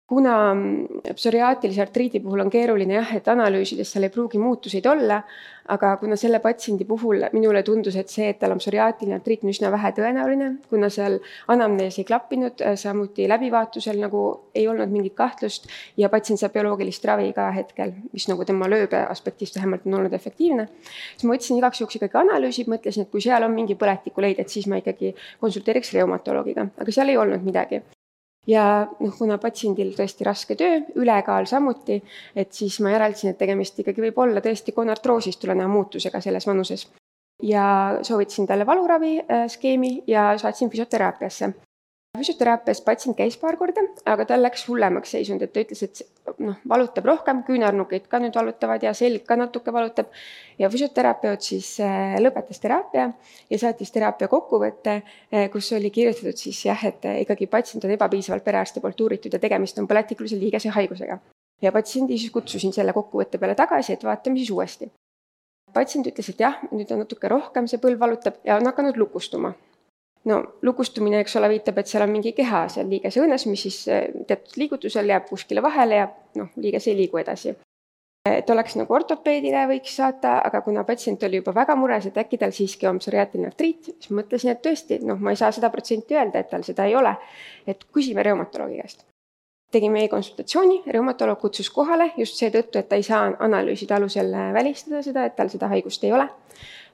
kuna 0.07 0.55
mm, 0.55 0.87
psoriaatilise 1.15 1.83
artriidi 1.83 2.21
puhul 2.21 2.45
on 2.45 2.51
keeruline 2.53 2.99
jah, 2.99 3.13
et 3.17 3.29
analüüsides 3.33 3.89
seal 3.95 4.05
ei 4.05 4.13
pruugi 4.13 4.39
muutuseid 4.39 4.85
olla, 4.91 5.23
aga 5.73 5.95
kuna 5.97 6.17
selle 6.21 6.43
patsiendi 6.45 6.85
puhul 6.85 7.25
minule 7.33 7.63
tundus, 7.65 7.97
et 7.97 8.13
see, 8.13 8.27
et 8.29 8.39
tal 8.41 8.53
on 8.53 8.61
psoriaatiline 8.61 9.17
artriit, 9.17 9.47
on 9.47 9.53
üsna 9.55 9.71
vähetõenäoline, 9.73 10.51
kuna 10.69 10.91
seal 10.93 11.17
anamnees 11.55 11.97
ei 12.03 12.05
klappinud, 12.11 12.61
äh, 12.61 12.77
samuti 12.81 13.29
läbivaatusel 13.33 14.03
nagu 14.05 14.27
ei 14.55 14.69
olnud 14.69 14.93
mingit 14.93 15.17
kahtlust 15.17 15.73
ja 15.97 16.13
patsient 16.13 16.43
saab 16.43 16.53
bioloogilist 16.59 17.09
ravi 17.09 17.33
ka 17.33 17.49
hetkel, 17.57 17.97
mis 18.13 18.29
nagu 18.29 18.45
tema 18.45 18.69
lööbe 18.69 19.01
aspektist 19.09 19.57
vähemalt 19.57 19.89
on 19.89 20.01
olnud 20.03 20.13
efektiivne. 20.13 20.69
siis 21.17 21.25
ma 21.25 21.33
võtsin 21.33 21.57
igaks 21.57 21.81
juhuks 21.81 21.97
ikkagi 21.97 22.21
analüüsid, 22.27 22.69
mõtlesin, 22.69 23.09
et 23.09 23.15
kui 23.15 23.25
seal 23.25 23.49
on 23.49 23.57
mingi 23.57 23.81
põletikuleid, 23.81 24.45
et 24.45 24.53
siis 24.53 24.69
ma 24.69 24.85
ikkagi 24.85 25.17
konsulteeriks 25.41 25.97
reumatoloogiga, 25.97 26.69
aga 26.77 26.93
seal 26.93 27.09
ei 27.09 27.17
olnud 27.17 27.41
midagi 27.41 27.81
ja 28.47 28.87
noh, 29.01 29.15
kuna 29.19 29.39
patsiendil 29.39 29.95
tõesti 29.97 30.27
raske 30.27 30.57
töö, 30.59 30.81
ülekaal 31.01 31.47
samuti, 31.51 32.01
et 32.37 32.53
siis 32.53 32.81
ma 32.85 32.95
järeldasin, 32.95 33.35
et 33.35 33.41
tegemist 33.41 33.79
ikkagi 33.81 34.05
võib 34.09 34.19
olla 34.27 34.43
tõesti 34.45 34.75
konartroosist 34.77 35.41
tuleneva 35.41 35.69
muutusega 35.73 36.21
selles 36.21 36.47
vanuses. 36.47 36.89
ja 37.43 37.99
soovitasin 38.03 38.47
talle 38.47 38.67
valuravi 38.67 39.19
äh, 39.21 39.47
ja 40.07 40.39
saatsin 40.39 40.71
füsioteraapiasse 40.71 41.53
füsioteraapias 42.19 42.81
patsient 42.85 43.17
käis 43.19 43.37
paar 43.41 43.57
korda, 43.59 43.83
aga 44.07 44.25
tal 44.29 44.43
läks 44.45 44.65
hullemaks 44.69 45.15
seisund, 45.17 45.43
et 45.43 45.53
ta 45.53 45.63
ütles, 45.65 45.83
et 45.83 46.03
noh, 46.47 46.57
valutab 46.71 47.07
rohkem, 47.11 47.43
küünarnukid 47.47 48.07
ka 48.11 48.21
nüüd 48.23 48.37
valutavad 48.39 48.83
ja 48.87 48.93
selg 48.95 49.25
ka 49.27 49.37
natuke 49.41 49.75
valutab. 49.75 50.13
ja 50.59 50.71
füsioterapeut 50.71 51.43
siis 51.43 51.81
äh, 51.83 52.15
lõpetas 52.23 52.61
teraapia 52.63 53.09
ja 53.51 53.59
saatis 53.59 53.91
teraapia 53.91 54.29
kokkuvõtte, 54.31 55.01
äh, 55.35 55.49
kus 55.51 55.73
oli 55.75 55.91
kirjutatud 55.91 56.39
siis 56.39 56.65
jah, 56.67 56.85
et 56.87 57.05
äh, 57.05 57.21
ikkagi 57.27 57.47
patsient 57.51 57.85
on 57.85 57.97
ebapiisavalt 57.97 58.45
perearsti 58.45 58.81
poolt 58.81 59.01
uuritud 59.01 59.35
ja 59.35 59.43
tegemist 59.43 59.79
on 59.83 59.91
põletikulise 59.91 60.39
liigese 60.39 60.71
haigusega. 60.71 61.19
ja 61.63 61.73
patsiendi 61.73 62.19
siis 62.19 62.31
kutsusin 62.31 62.73
selle 62.73 62.93
kokkuvõtte 62.93 63.39
peale 63.39 63.55
tagasi, 63.55 63.93
et 63.93 64.05
vaatame 64.05 64.39
siis 64.39 64.51
uuesti. 64.51 64.91
patsient 65.75 66.07
ütles, 66.07 66.31
et 66.31 66.41
jah, 66.41 66.63
nüüd 66.71 66.91
on 66.95 67.03
natuke 67.03 67.29
rohkem, 67.29 67.67
see 67.67 67.83
põlv 67.83 67.99
valutab 67.99 68.39
ja 68.45 68.57
on 68.57 68.71
hakanud 68.71 68.97
lukustuma 68.97 69.55
no 70.25 70.41
lukustumine, 70.63 71.21
eks 71.21 71.37
ole, 71.37 71.51
viitab, 71.53 71.79
et 71.81 71.91
seal 71.91 72.07
on 72.07 72.13
mingi 72.13 72.33
keha 72.37 72.65
seal 72.73 72.89
liigesõõnes, 72.93 73.47
mis 73.51 73.67
siis 73.67 73.79
eh, 73.93 74.09
teatud 74.29 74.59
liigutusel 74.61 75.13
jääb 75.13 75.29
kuskile 75.29 75.63
vahele 75.65 76.01
ja 76.01 76.09
noh, 76.41 76.51
liiges 76.57 76.89
ei 76.89 76.99
liigu 77.03 77.21
edasi. 77.23 77.57
et 78.25 78.51
oleks 78.51 78.77
nagu 78.81 78.95
ortopeedile 78.97 79.67
võiks 79.69 79.97
saata, 79.99 80.39
aga 80.49 80.63
kuna 80.65 80.85
patsient 80.89 81.23
oli 81.29 81.43
juba 81.43 81.53
väga 81.55 81.77
mures, 81.77 82.07
et 82.09 82.17
äkki 82.23 82.39
tal 82.41 82.55
siiski 82.57 82.87
on 82.89 82.99
psoriaatiline 82.99 83.51
artriit, 83.53 83.91
siis 84.01 84.15
mõtlesin, 84.17 84.55
et 84.55 84.63
tõesti, 84.65 85.03
noh, 85.05 85.21
ma 85.21 85.35
ei 85.35 85.37
saa 85.37 85.53
sada 85.53 85.69
protsenti 85.71 86.17
öelda, 86.17 86.41
et 86.41 86.49
tal 86.49 86.65
seda 86.65 86.89
ei 86.89 86.97
ole. 86.97 87.17
et 87.67 87.85
küsime 87.93 88.23
reumatoloogi 88.25 88.81
käest. 88.81 89.05
Tegime 89.75 90.05
e-konsultatsiooni, 90.07 90.83
reumatoloog 90.95 91.41
kutsus 91.43 91.69
kohale 91.75 92.13
just 92.17 92.39
seetõttu, 92.41 92.79
et 92.81 92.89
ta 92.89 92.99
ei 92.99 93.07
saa 93.07 93.27
analüüside 93.47 93.97
alusel 93.97 94.31
välistada 94.55 95.03
seda, 95.03 95.27
et 95.27 95.37
tal 95.37 95.51
seda 95.53 95.71
haigust 95.73 96.05
ei 96.07 96.13
ole. 96.15 96.29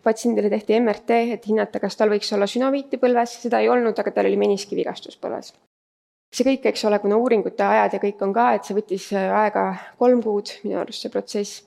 Patsiendile 0.02 0.48
tehti 0.48 0.78
MRT, 0.80 1.16
et 1.36 1.48
hinnata, 1.48 1.80
kas 1.80 1.98
tal 2.00 2.08
võiks 2.12 2.30
olla 2.32 2.48
sünoviiti 2.48 2.96
põlves, 3.00 3.36
seda 3.42 3.60
ei 3.60 3.68
olnud, 3.68 3.98
aga 4.00 4.12
tal 4.16 4.30
oli 4.30 4.38
meniskivigastus 4.40 5.20
põlves. 5.20 5.52
see 6.30 6.46
kõik, 6.46 6.68
eks 6.70 6.84
ole, 6.86 7.00
kuna 7.02 7.16
uuringute 7.18 7.64
ajad 7.66 7.96
ja 7.96 7.98
kõik 8.00 8.20
on 8.22 8.32
ka, 8.32 8.52
et 8.54 8.64
see 8.64 8.76
võttis 8.76 9.08
aega 9.18 9.64
kolm 9.98 10.22
kuud, 10.22 10.52
minu 10.62 10.78
arust 10.78 11.02
see 11.02 11.10
protsess, 11.10 11.64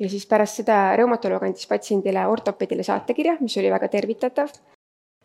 ja 0.00 0.08
siis 0.08 0.24
pärast 0.26 0.62
seda 0.62 0.96
reumatoloog 0.96 1.44
andis 1.44 1.68
patsiendile 1.68 2.24
ortopeedile 2.26 2.82
saatekirja, 2.86 3.36
mis 3.40 3.56
oli 3.60 3.70
väga 3.70 3.88
tervitatav, 3.92 4.54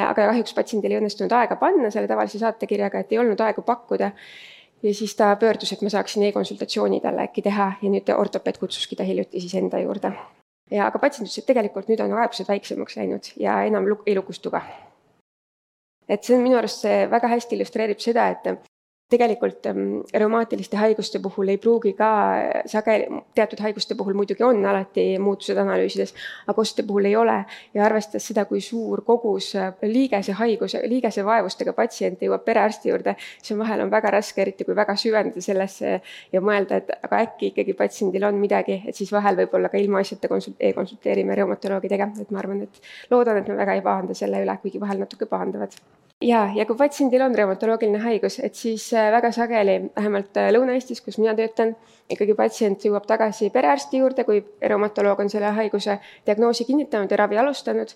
aga 0.04 0.28
kahjuks 0.32 0.54
patsiendil 0.58 0.92
ei 0.92 1.00
õnnestunud 1.00 1.34
aega 1.38 1.56
panna 1.62 1.92
selle 1.94 2.10
tavalise 2.12 2.40
saatekirjaga, 2.42 3.02
et 3.02 3.16
ei 3.16 3.22
olnud 3.24 3.42
aega 3.42 3.64
pakkuda 3.66 4.12
ja 4.84 4.94
siis 4.94 5.16
ta 5.16 5.36
pöördus, 5.36 5.72
et 5.74 5.82
ma 5.82 5.90
saaksin 5.90 6.24
e-konsultatsiooni 6.24 7.02
talle 7.02 7.28
äkki 7.30 7.42
teha 7.46 7.72
ja 7.82 7.90
nüüd 7.90 8.10
ortopeed 8.18 8.58
kutsuski 8.58 8.96
ta 8.96 9.04
hiljuti 9.08 9.42
siis 9.42 9.56
enda 9.56 9.80
juurde 9.80 10.14
ja 10.72 10.88
aga 10.88 11.00
patsient 11.00 11.28
ütles, 11.28 11.42
et 11.42 11.48
tegelikult 11.50 11.90
nüüd 11.92 12.02
on 12.04 12.14
kaebused 12.16 12.48
väiksemaks 12.48 12.98
läinud 13.00 13.32
ja 13.40 13.62
enam 13.68 13.88
luk-, 13.90 14.06
ei 14.08 14.16
lukustu 14.16 14.52
ka. 14.54 14.64
et 16.08 16.24
see 16.24 16.36
on 16.36 16.44
minu 16.44 16.58
arust, 16.60 16.84
see 16.86 17.06
väga 17.12 17.30
hästi 17.32 17.58
illustreerib 17.58 18.00
seda, 18.04 18.30
et 18.34 18.48
tegelikult 19.12 19.66
ähm, 19.70 19.82
reumaatiliste 20.14 20.78
haiguste 20.80 21.20
puhul 21.20 21.52
ei 21.52 21.58
pruugi 21.62 21.94
ka 21.98 22.10
sageli, 22.70 23.22
teatud 23.36 23.60
haiguste 23.66 23.96
puhul 24.00 24.16
muidugi 24.18 24.44
on 24.48 24.64
alati 24.66 25.06
muutused 25.20 25.60
analüüsides, 25.60 26.14
aga 26.48 26.64
oste 26.64 26.86
puhul 26.88 27.10
ei 27.10 27.16
ole. 27.20 27.38
ja 27.74 27.86
arvestades 27.86 28.28
seda, 28.28 28.46
kui 28.46 28.62
suur 28.62 29.04
kogus 29.06 29.52
äh, 29.56 29.74
liigesehaiguse, 29.82 30.84
liigesevaevustega 30.92 31.74
patsiente 31.78 32.28
jõuab 32.28 32.46
perearsti 32.48 32.92
juurde, 32.92 33.16
siis 33.42 33.58
vahel 33.60 33.86
on 33.86 33.92
väga 33.92 34.16
raske, 34.18 34.42
eriti 34.42 34.68
kui 34.68 34.76
väga 34.76 34.96
süveneda 34.96 35.44
sellesse 35.44 35.96
ja 36.34 36.42
mõelda, 36.42 36.82
et 36.82 36.92
aga 37.02 37.24
äkki 37.28 37.52
ikkagi 37.52 37.76
patsiendil 37.78 38.28
on 38.28 38.40
midagi, 38.42 38.82
et 38.88 38.98
siis 38.98 39.12
vahel 39.12 39.40
võib-olla 39.44 39.72
ka 39.72 39.82
ilmaasjata 39.82 40.32
konsult-, 40.32 40.60
e-konsulteerime 40.60 41.36
reumatoloogidega, 41.42 42.12
et 42.22 42.32
ma 42.32 42.44
arvan, 42.44 42.64
et 42.68 43.10
loodan, 43.12 43.42
et 43.42 43.50
me 43.52 43.60
väga 43.60 43.80
ei 43.80 43.86
pahanda 43.86 44.18
selle 44.18 44.44
üle, 44.46 44.60
kuigi 44.64 44.82
vahel 44.82 45.04
natuke 45.04 45.28
pahandavad 45.30 45.76
ja, 46.22 46.42
ja 46.56 46.66
kui 46.66 46.78
patsiendil 46.78 47.24
on 47.26 47.36
reumatoloogiline 47.36 48.02
haigus, 48.04 48.40
et 48.44 48.56
siis 48.56 48.88
äh, 48.94 49.10
väga 49.14 49.32
sageli, 49.36 49.78
vähemalt 49.96 50.38
äh, 50.38 50.52
Lõuna-Eestis, 50.54 51.02
kus 51.06 51.18
mina 51.22 51.34
töötan, 51.38 51.74
ikkagi 52.12 52.36
patsient 52.38 52.86
jõuab 52.86 53.08
tagasi 53.10 53.50
perearsti 53.54 54.02
juurde, 54.02 54.26
kui 54.28 54.44
reumatoloog 54.62 55.20
on 55.24 55.32
selle 55.34 55.52
haiguse 55.58 55.98
diagnoosi 56.28 56.68
kinnitanud 56.70 57.12
ja 57.12 57.22
ravi 57.24 57.42
alustanud. 57.42 57.96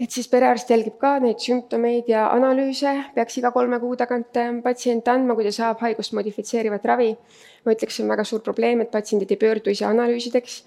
et 0.00 0.10
siis 0.10 0.26
perearst 0.28 0.70
jälgib 0.70 0.96
ka 0.98 1.18
neid 1.22 1.38
sümptomeid 1.38 2.08
ja 2.10 2.24
analüüse, 2.34 2.96
peaks 3.14 3.36
iga 3.38 3.52
kolme 3.54 3.78
kuu 3.80 3.94
tagant 3.96 4.36
äh, 4.36 4.50
patsient 4.62 5.08
andma, 5.08 5.34
kui 5.34 5.44
ta 5.44 5.52
saab 5.52 5.80
haigust 5.86 6.12
modifitseerivat 6.12 6.84
ravi. 6.84 7.16
ma 7.64 7.72
ütleks, 7.72 7.96
see 7.96 8.04
on 8.04 8.10
väga 8.10 8.24
suur 8.24 8.40
probleem, 8.40 8.80
et 8.80 8.90
patsiendid 8.90 9.30
ei 9.30 9.40
pöördu 9.40 9.70
ise 9.70 9.86
analüüsideks 9.86 10.62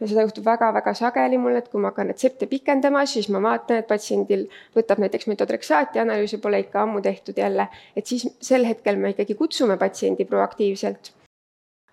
ja 0.00 0.08
seda 0.08 0.24
juhtub 0.26 0.46
väga-väga 0.46 0.94
sageli 0.94 1.38
mul, 1.38 1.58
et 1.58 1.68
kui 1.68 1.82
ma 1.82 1.92
hakkan 1.92 2.12
retsepte 2.12 2.46
pikendama, 2.50 3.04
siis 3.06 3.28
ma 3.34 3.42
vaatan, 3.42 3.82
et 3.82 3.88
patsiendil 3.90 4.46
võtab 4.76 5.02
näiteks 5.02 5.28
metodreksaati, 5.30 6.02
analüüse 6.02 6.40
pole 6.42 6.62
ikka 6.64 6.82
ammu 6.84 7.02
tehtud 7.04 7.38
jälle, 7.38 7.68
et 7.96 8.06
siis 8.06 8.28
sel 8.40 8.66
hetkel 8.68 8.96
me 8.96 9.14
ikkagi 9.14 9.34
kutsume 9.38 9.78
patsiendi 9.80 10.24
proaktiivselt. 10.28 11.12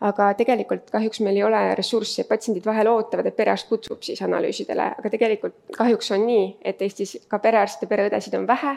Aga 0.06 0.34
tegelikult 0.36 0.90
kahjuks 0.92 1.22
meil 1.24 1.38
ei 1.40 1.44
ole 1.48 1.60
ressurssi, 1.80 2.26
patsiendid 2.28 2.66
vahel 2.68 2.90
ootavad, 2.92 3.30
et 3.30 3.36
perearst 3.36 3.70
kutsub 3.70 4.04
siis 4.04 4.20
analüüsidele, 4.26 4.90
aga 5.00 5.10
tegelikult 5.10 5.56
kahjuks 5.78 6.12
on 6.12 6.26
nii, 6.28 6.50
et 6.68 6.82
Eestis 6.84 7.16
ka 7.32 7.40
perearste, 7.40 7.88
pereõdesid 7.88 8.36
on 8.36 8.48
vähe, 8.48 8.76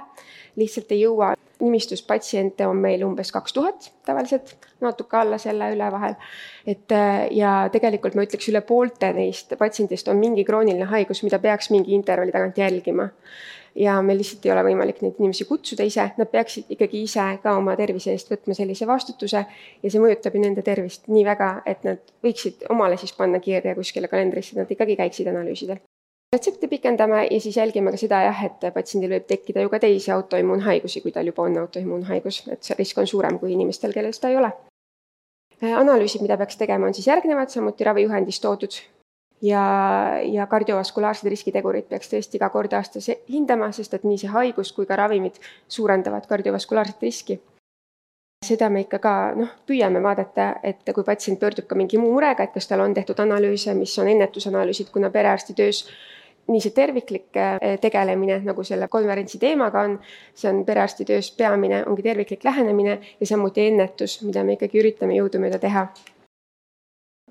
lihtsalt 0.62 0.94
ei 0.94 1.02
jõua. 1.02 1.32
Nimistus 1.60 2.02
patsiente 2.06 2.66
on 2.66 2.78
meil 2.82 3.02
umbes 3.06 3.32
kaks 3.34 3.52
tuhat 3.52 3.90
tavaliselt, 4.06 4.54
natuke 4.80 5.16
alla 5.18 5.38
selle 5.42 5.72
üle 5.74 5.90
vahel. 5.92 6.14
et 6.66 6.94
ja 7.34 7.52
tegelikult 7.72 8.14
ma 8.14 8.24
ütleks, 8.26 8.48
üle 8.52 8.62
poolte 8.66 9.12
neist 9.12 9.54
patsientidest 9.58 10.08
on 10.08 10.20
mingi 10.22 10.44
krooniline 10.44 10.88
haigus, 10.90 11.22
mida 11.26 11.38
peaks 11.42 11.70
mingi 11.74 11.94
intervalli 11.98 12.32
tagant 12.32 12.58
jälgima 12.58 13.10
ja 13.78 14.02
meil 14.02 14.18
lihtsalt 14.18 14.46
ei 14.46 14.52
ole 14.52 14.64
võimalik 14.66 15.02
neid 15.02 15.18
inimesi 15.20 15.46
kutsuda 15.48 15.86
ise, 15.86 16.08
nad 16.18 16.30
peaksid 16.32 16.70
ikkagi 16.74 17.02
ise 17.06 17.26
ka 17.42 17.54
oma 17.58 17.76
tervise 17.78 18.12
eest 18.14 18.32
võtma 18.32 18.56
sellise 18.56 18.88
vastutuse 18.88 19.44
ja 19.44 19.90
see 19.90 20.02
mõjutab 20.02 20.34
ju 20.34 20.42
nende 20.42 20.64
tervist 20.66 21.06
nii 21.12 21.24
väga, 21.28 21.52
et 21.66 21.86
nad 21.86 22.02
võiksid 22.24 22.66
omale 22.74 22.98
siis 23.00 23.14
panna 23.16 23.40
kirja 23.44 23.76
kuskile 23.78 24.10
kalendrisse, 24.10 24.56
et 24.56 24.64
nad 24.64 24.74
ikkagi 24.74 24.98
käiksid 24.98 25.30
analüüsidel. 25.30 25.82
Retsepte 26.36 26.68
pikendame 26.68 27.26
ja 27.30 27.40
siis 27.40 27.56
jälgime 27.56 27.90
ka 27.90 27.96
seda 27.96 28.20
jah, 28.26 28.44
et 28.44 28.66
patsiendil 28.74 29.14
võib 29.16 29.26
tekkida 29.28 29.64
ju 29.64 29.70
ka 29.72 29.80
teisi 29.80 30.12
autoimmuunhaigusi, 30.12 31.00
kui 31.00 31.12
tal 31.12 31.26
juba 31.26 31.46
on 31.48 31.56
autoimmuunhaigus, 31.64 32.42
et 32.52 32.62
see 32.62 32.76
risk 32.78 32.98
on 32.98 33.06
suurem 33.06 33.38
kui 33.40 33.52
inimestel, 33.54 33.94
kellel 33.96 34.12
seda 34.12 34.32
ei 34.34 34.36
ole 34.36 34.52
analüüsid, 35.62 36.22
mida 36.22 36.36
peaks 36.38 36.56
tegema, 36.56 36.86
on 36.86 36.94
siis 36.94 37.08
järgnevad, 37.08 37.50
samuti 37.50 37.84
ravijuhendis 37.84 38.40
toodud 38.40 38.76
ja, 39.42 39.62
ja 40.22 40.46
kardiovaskulaarsed 40.46 41.30
riskitegurid 41.32 41.88
peaks 41.88 42.12
tõesti 42.12 42.38
iga 42.38 42.50
kord 42.54 42.76
aastas 42.78 43.10
hindama, 43.28 43.72
sest 43.72 43.94
et 43.94 44.04
nii 44.06 44.20
see 44.22 44.32
haigus 44.32 44.72
kui 44.76 44.86
ka 44.86 44.96
ravimid 45.00 45.40
suurendavad 45.68 46.26
kardiovaskulaarset 46.30 47.02
riski. 47.02 47.40
seda 48.44 48.68
me 48.70 48.84
ikka 48.84 48.98
ka 49.02 49.12
noh, 49.34 49.48
püüame 49.66 50.02
vaadata, 50.02 50.60
et 50.62 50.92
kui 50.94 51.04
patsient 51.04 51.40
pöördub 51.40 51.66
ka 51.66 51.74
mingi 51.74 51.98
muu 51.98 52.12
murega, 52.12 52.44
et 52.44 52.52
kas 52.54 52.68
tal 52.68 52.80
on 52.80 52.94
tehtud 52.94 53.18
analüüse, 53.18 53.74
mis 53.74 53.98
on 53.98 54.08
ennetusanalüüsid, 54.08 54.92
kuna 54.94 55.10
perearsti 55.10 55.54
töös 55.58 55.82
nii 56.48 56.60
see 56.64 56.74
terviklik 56.76 57.36
eh, 57.36 57.78
tegelemine, 57.80 58.38
nagu 58.46 58.64
selle 58.64 58.88
konverentsi 58.88 59.40
teemaga 59.42 59.84
on, 59.88 59.98
see 60.34 60.50
on 60.50 60.62
perearsti 60.68 61.06
töös 61.08 61.30
peamine, 61.36 61.82
ongi 61.86 62.04
terviklik 62.06 62.44
lähenemine 62.44 62.98
ja 63.20 63.26
samuti 63.26 63.66
ennetus, 63.68 64.20
mida 64.24 64.44
me 64.44 64.56
ikkagi 64.56 64.80
üritame 64.82 65.18
jõudumööda 65.18 65.60
teha 65.62 65.88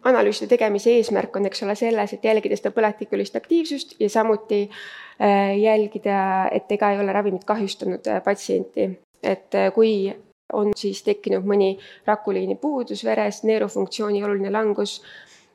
analüüside 0.07 0.47
tegemise 0.53 0.93
eesmärk 0.93 1.35
on, 1.35 1.47
eks 1.49 1.63
ole, 1.65 1.73
selles, 1.75 2.13
et 2.13 2.23
jälgida 2.23 2.55
seda 2.55 2.71
põletikulist 2.75 3.35
aktiivsust 3.35 3.97
ja 3.99 4.09
samuti 4.13 4.61
äh, 4.67 5.57
jälgida, 5.59 6.19
et 6.53 6.71
ega 6.71 6.93
ei 6.93 7.01
ole 7.01 7.15
ravimid 7.15 7.43
kahjustanud 7.49 8.07
äh, 8.07 8.21
patsienti. 8.23 8.91
et 9.23 9.55
kui 9.73 10.13
on 10.53 10.71
siis 10.77 11.01
tekkinud 11.03 11.45
mõni 11.47 11.71
rakuliini 12.05 12.55
puudus 12.61 13.01
veres, 13.03 13.41
neerufunktsiooni 13.43 14.21
oluline 14.23 14.51
langus, 14.53 15.01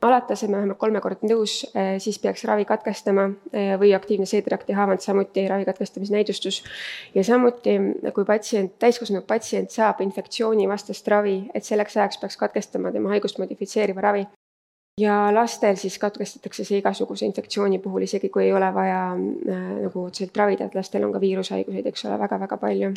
alataseme 0.02 0.56
vähemalt 0.56 0.78
kolmekordne 0.78 1.28
tõus, 1.30 1.60
siis 2.02 2.18
peaks 2.18 2.44
ravi 2.48 2.64
katkestama 2.66 3.28
või 3.78 3.92
aktiivne 3.94 4.26
seedrakti 4.26 4.74
haavand, 4.74 5.00
samuti 5.04 5.46
ravi 5.48 5.64
katkestamise 5.68 6.14
näidustus. 6.14 6.62
ja 7.14 7.24
samuti, 7.24 7.78
kui 8.14 8.24
patsient, 8.24 8.74
täiskasvanud 8.82 9.26
patsient 9.26 9.70
saab 9.70 10.00
infektsioonivastast 10.02 11.08
ravi, 11.08 11.36
et 11.54 11.64
selleks 11.64 11.96
ajaks 11.96 12.18
peaks 12.18 12.36
katkestama 12.36 12.92
tema 12.92 13.14
haigust 13.14 13.38
modifitseeriva 13.38 14.00
ravi 14.00 14.26
ja 15.00 15.34
lastel 15.34 15.76
siis 15.76 15.98
katkestatakse 15.98 16.64
see 16.64 16.80
igasuguse 16.82 17.26
infektsiooni 17.26 17.78
puhul, 17.82 18.04
isegi 18.06 18.28
kui 18.28 18.44
ei 18.46 18.52
ole 18.52 18.68
vaja 18.74 19.00
äh, 19.14 19.62
nagu 19.86 20.06
otseselt 20.06 20.36
ravida, 20.36 20.68
et 20.68 20.76
lastel 20.76 21.04
on 21.06 21.14
ka 21.14 21.20
viirushaiguseid, 21.20 21.88
eks 21.88 22.06
ole, 22.08 22.18
väga-väga 22.20 22.58
palju. 22.60 22.92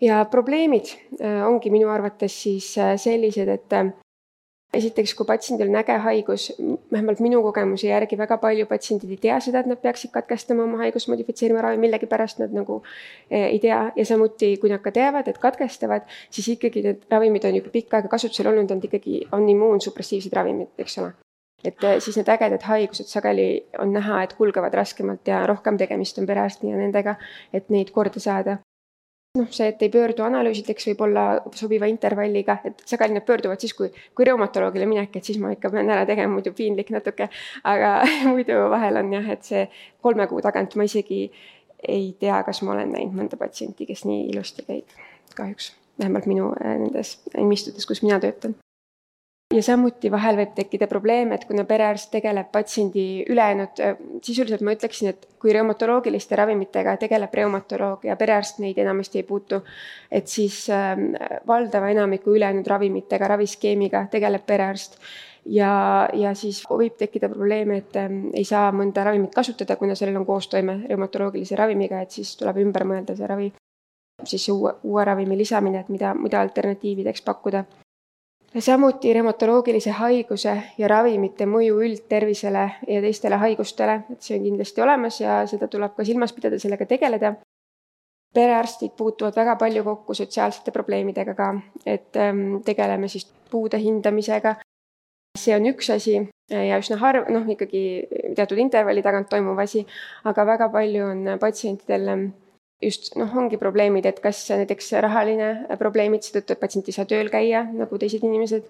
ja 0.00 0.24
probleemid 0.30 0.92
äh, 1.20 1.46
ongi 1.46 1.70
minu 1.70 1.88
arvates 1.90 2.42
siis 2.42 2.76
äh, 2.78 2.96
sellised, 2.96 3.48
et 3.48 3.68
esiteks, 4.74 5.14
kui 5.16 5.26
patsiendil 5.26 5.70
on 5.70 5.78
äge 5.80 5.96
haigus, 6.04 6.48
vähemalt 6.92 7.20
minu 7.24 7.40
kogemuse 7.42 7.88
järgi 7.88 8.18
väga 8.20 8.36
palju 8.42 8.66
patsiendid 8.68 9.14
ei 9.14 9.20
tea 9.22 9.38
seda, 9.40 9.62
et 9.64 9.70
nad 9.70 9.80
peaksid 9.80 10.12
katkestama 10.12 10.66
oma 10.66 10.82
haigust 10.82 11.08
modifitseerima 11.08 11.62
ravi, 11.64 11.80
millegipärast 11.80 12.42
nad 12.42 12.52
nagu 12.56 12.82
eh, 13.30 13.46
ei 13.46 13.58
tea. 13.62 13.80
Ja 13.96 14.04
samuti, 14.08 14.56
kui 14.60 14.72
nad 14.72 14.84
ka 14.84 14.92
teavad, 14.92 15.28
et 15.28 15.40
katkestavad, 15.40 16.04
siis 16.30 16.50
ikkagi 16.56 16.84
need 16.84 17.08
ravimid 17.10 17.48
on 17.48 17.56
juba 17.60 17.72
pikka 17.72 18.00
aega 18.00 18.12
kasutusel 18.12 18.52
olnud, 18.52 18.68
nad 18.74 18.84
ikkagi 18.84 19.22
on 19.32 19.48
immuunsupressiivsed 19.48 20.36
ravimid, 20.36 20.74
eks 20.78 21.00
ole. 21.00 21.14
Et 21.64 21.84
eh, 21.84 21.98
siis 22.04 22.20
need 22.20 22.28
ägedad 22.30 22.68
haigused 22.68 23.08
sageli 23.08 23.48
on 23.82 23.96
näha, 23.96 24.22
et 24.22 24.36
kulgevad 24.38 24.76
raskemalt 24.76 25.26
ja 25.26 25.46
rohkem 25.48 25.80
tegemist 25.80 26.20
on 26.20 26.28
perearsti 26.28 26.68
ja 26.70 26.76
nendega, 26.76 27.16
et 27.56 27.72
neid 27.72 27.90
korda 27.96 28.20
saada 28.20 28.60
noh, 29.38 29.48
see, 29.54 29.68
et 29.72 29.82
ei 29.84 29.92
pöördu 29.92 30.24
analüüsideks, 30.26 30.88
võib 30.90 31.04
olla 31.08 31.24
sobiva 31.56 31.88
intervalliga, 31.90 32.58
et 32.68 32.82
sageli 32.88 33.16
nad 33.16 33.26
pöörduvad 33.28 33.62
siis, 33.62 33.74
kui, 33.78 33.90
kui 34.16 34.28
reumatoloogile 34.28 34.88
minek, 34.90 35.16
et 35.16 35.28
siis 35.30 35.40
ma 35.42 35.52
ikka 35.54 35.72
pean 35.74 35.90
ära 35.94 36.06
tegema, 36.08 36.34
muidu 36.36 36.52
piinlik 36.56 36.92
natuke. 36.94 37.30
aga 37.64 37.94
muidu 38.32 38.60
vahel 38.72 39.00
on 39.02 39.12
jah, 39.16 39.32
et 39.34 39.48
see 39.48 39.66
kolme 40.04 40.28
kuu 40.30 40.44
tagant 40.44 40.76
ma 40.76 40.88
isegi 40.88 41.26
ei 41.88 42.14
tea, 42.20 42.42
kas 42.46 42.62
ma 42.66 42.74
olen 42.74 42.94
näinud 42.96 43.14
mõnda 43.14 43.38
patsienti, 43.40 43.86
kes 43.86 44.04
nii 44.08 44.28
ilusti 44.32 44.66
käib, 44.66 44.96
kahjuks. 45.38 45.74
vähemalt 45.98 46.26
minu 46.30 46.52
äh, 46.58 46.78
nendes 46.78 47.18
imistutes, 47.38 47.86
kus 47.86 48.02
mina 48.02 48.20
töötan 48.22 48.58
ja 49.54 49.62
samuti 49.64 50.10
vahel 50.12 50.36
võib 50.36 50.50
tekkida 50.56 50.86
probleem, 50.90 51.30
et 51.32 51.46
kuna 51.48 51.64
perearst 51.68 52.10
tegeleb 52.12 52.50
patsiendi 52.52 53.04
ülejäänud, 53.32 53.80
äh, 53.80 53.94
sisuliselt 54.22 54.60
ma 54.60 54.74
ütleksin, 54.76 55.08
et 55.14 55.24
kui 55.40 55.54
reumatoloogiliste 55.56 56.36
ravimitega 56.36 56.96
tegeleb 57.00 57.32
reumatoloog 57.34 58.04
ja 58.04 58.16
perearst 58.20 58.60
neid 58.60 58.78
enamasti 58.78 59.22
ei 59.22 59.24
puutu, 59.30 59.62
et 60.12 60.28
siis 60.28 60.66
äh, 60.70 60.92
valdava 61.46 61.88
enamiku 61.94 62.36
ülejäänud 62.36 62.68
ravimitega, 62.68 63.32
raviskeemiga 63.36 64.06
tegeleb 64.12 64.44
perearst. 64.46 65.00
Ja, 65.48 66.08
ja 66.12 66.34
siis 66.36 66.60
võib 66.68 66.98
tekkida 67.00 67.30
probleeme, 67.32 67.78
et 67.80 67.96
äh, 67.96 68.12
ei 68.36 68.44
saa 68.44 68.68
mõnda 68.72 69.06
ravimit 69.08 69.32
kasutada, 69.32 69.78
kuna 69.80 69.96
sellel 69.96 70.20
on 70.20 70.28
koostoime 70.28 70.82
reumatoloogilise 70.90 71.56
ravimiga, 71.56 72.02
et 72.04 72.12
siis 72.12 72.36
tuleb 72.36 72.60
ümber 72.66 72.84
mõelda 72.84 73.16
see 73.16 73.26
ravi, 73.26 73.52
siis 74.28 74.48
uue, 74.52 74.76
uue 74.84 75.08
ravimi 75.08 75.40
lisamine, 75.40 75.80
et 75.80 75.88
mida, 75.88 76.12
mida 76.14 76.44
alternatiivideks 76.44 77.24
pakkuda 77.24 77.64
samuti 78.56 79.12
reumatoloogilise 79.12 79.90
haiguse 79.90 80.54
ja 80.78 80.88
ravimite 80.88 81.46
mõju 81.46 81.82
üldtervisele 81.84 82.64
ja 82.88 83.00
teistele 83.04 83.36
haigustele, 83.42 84.00
et 84.12 84.24
see 84.24 84.38
on 84.38 84.46
kindlasti 84.46 84.82
olemas 84.82 85.20
ja 85.20 85.42
seda 85.46 85.68
tuleb 85.68 85.94
ka 85.96 86.04
silmas 86.04 86.32
pidada, 86.32 86.58
sellega 86.58 86.86
tegeleda. 86.86 87.34
perearstid 88.34 88.90
puutuvad 88.96 89.36
väga 89.36 89.56
palju 89.56 89.84
kokku 89.84 90.14
sotsiaalsete 90.14 90.70
probleemidega 90.70 91.34
ka, 91.34 91.46
et 91.86 92.16
ähm, 92.16 92.60
tegeleme 92.64 93.08
siis 93.08 93.24
puude 93.50 93.78
hindamisega. 93.78 94.56
see 95.38 95.54
on 95.56 95.66
üks 95.66 95.90
asi 95.94 96.28
ja 96.50 96.78
üsna 96.78 96.96
harv, 96.98 97.28
noh 97.30 97.48
ikkagi 97.48 98.08
teatud 98.36 98.58
intervalli 98.58 99.02
tagant 99.02 99.28
toimuv 99.28 99.58
asi, 99.58 99.86
aga 100.24 100.44
väga 100.46 100.68
palju 100.68 101.04
on 101.04 101.38
patsientidel 101.40 102.08
ähm, 102.08 102.24
just 102.82 103.14
noh, 103.18 103.30
ongi 103.36 103.58
probleemid, 103.58 104.06
et 104.06 104.20
kas 104.22 104.44
näiteks 104.54 104.92
rahaline 105.04 105.78
probleemid 105.78 106.26
seetõttu, 106.26 106.54
et 106.54 106.60
patsient 106.60 106.88
ei 106.88 106.96
saa 106.96 107.08
tööl 107.10 107.30
käia 107.32 107.64
nagu 107.72 107.98
teised 107.98 108.24
inimesed, 108.24 108.68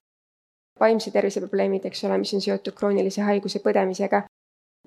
vaimse 0.81 1.13
tervise 1.15 1.43
probleemid, 1.45 1.85
eks 1.89 2.05
ole, 2.09 2.19
mis 2.23 2.33
on 2.35 2.45
seotud 2.45 2.77
kroonilise 2.79 3.25
haiguse 3.27 3.61
põdemisega, 3.65 4.25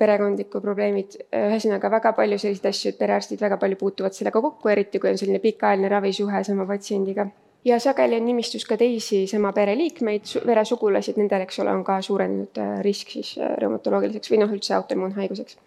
perekondliku 0.02 0.62
probleemid, 0.64 1.18
ühesõnaga 1.36 1.92
väga 1.94 2.14
palju 2.18 2.40
selliseid 2.42 2.70
asju, 2.72 2.94
et 2.94 3.00
perearstid 3.02 3.42
väga 3.42 3.60
palju 3.62 3.78
puutuvad 3.78 4.16
sellega 4.18 4.42
kokku, 4.42 4.72
eriti 4.74 5.02
kui 5.02 5.12
on 5.12 5.20
selline 5.20 5.42
pikaajaline 5.44 5.92
ravisuhe 5.92 6.44
sama 6.48 6.66
patsiendiga. 6.70 7.28
ja 7.66 7.78
sageli 7.80 8.18
on 8.18 8.26
nimistus 8.26 8.64
ka 8.66 8.78
teisi 8.78 9.28
sama 9.28 9.52
pereliikmeid, 9.54 10.32
veresugulasi, 10.50 11.12
et 11.12 11.18
nendel, 11.22 11.44
eks 11.46 11.60
ole, 11.62 11.76
on 11.78 11.84
ka 11.86 12.00
suurenenud 12.02 12.58
äh, 12.58 12.80
risk 12.82 13.14
siis 13.14 13.36
äh, 13.38 13.52
reumatoloogiliseks 13.62 14.32
või 14.32 14.40
noh, 14.42 14.56
üldse 14.56 14.74
autoimmuunhaiguseks. 14.80 15.60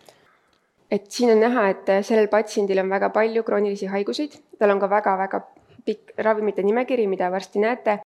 Et 0.94 1.10
siin 1.10 1.32
on 1.34 1.40
näha, 1.42 1.68
et 1.72 1.88
äh, 1.90 2.02
sellel 2.06 2.28
patsiendil 2.30 2.78
on 2.84 2.90
väga 2.90 3.10
palju 3.14 3.42
kroonilisi 3.42 3.90
haiguseid, 3.90 4.38
tal 4.58 4.74
on 4.74 4.82
ka 4.82 4.90
väga-väga 4.90 5.40
pikk 5.84 6.14
ravimite 6.22 6.62
nimekiri, 6.62 7.06
mida 7.10 7.30
varsti 7.32 7.62
näete, 7.62 7.98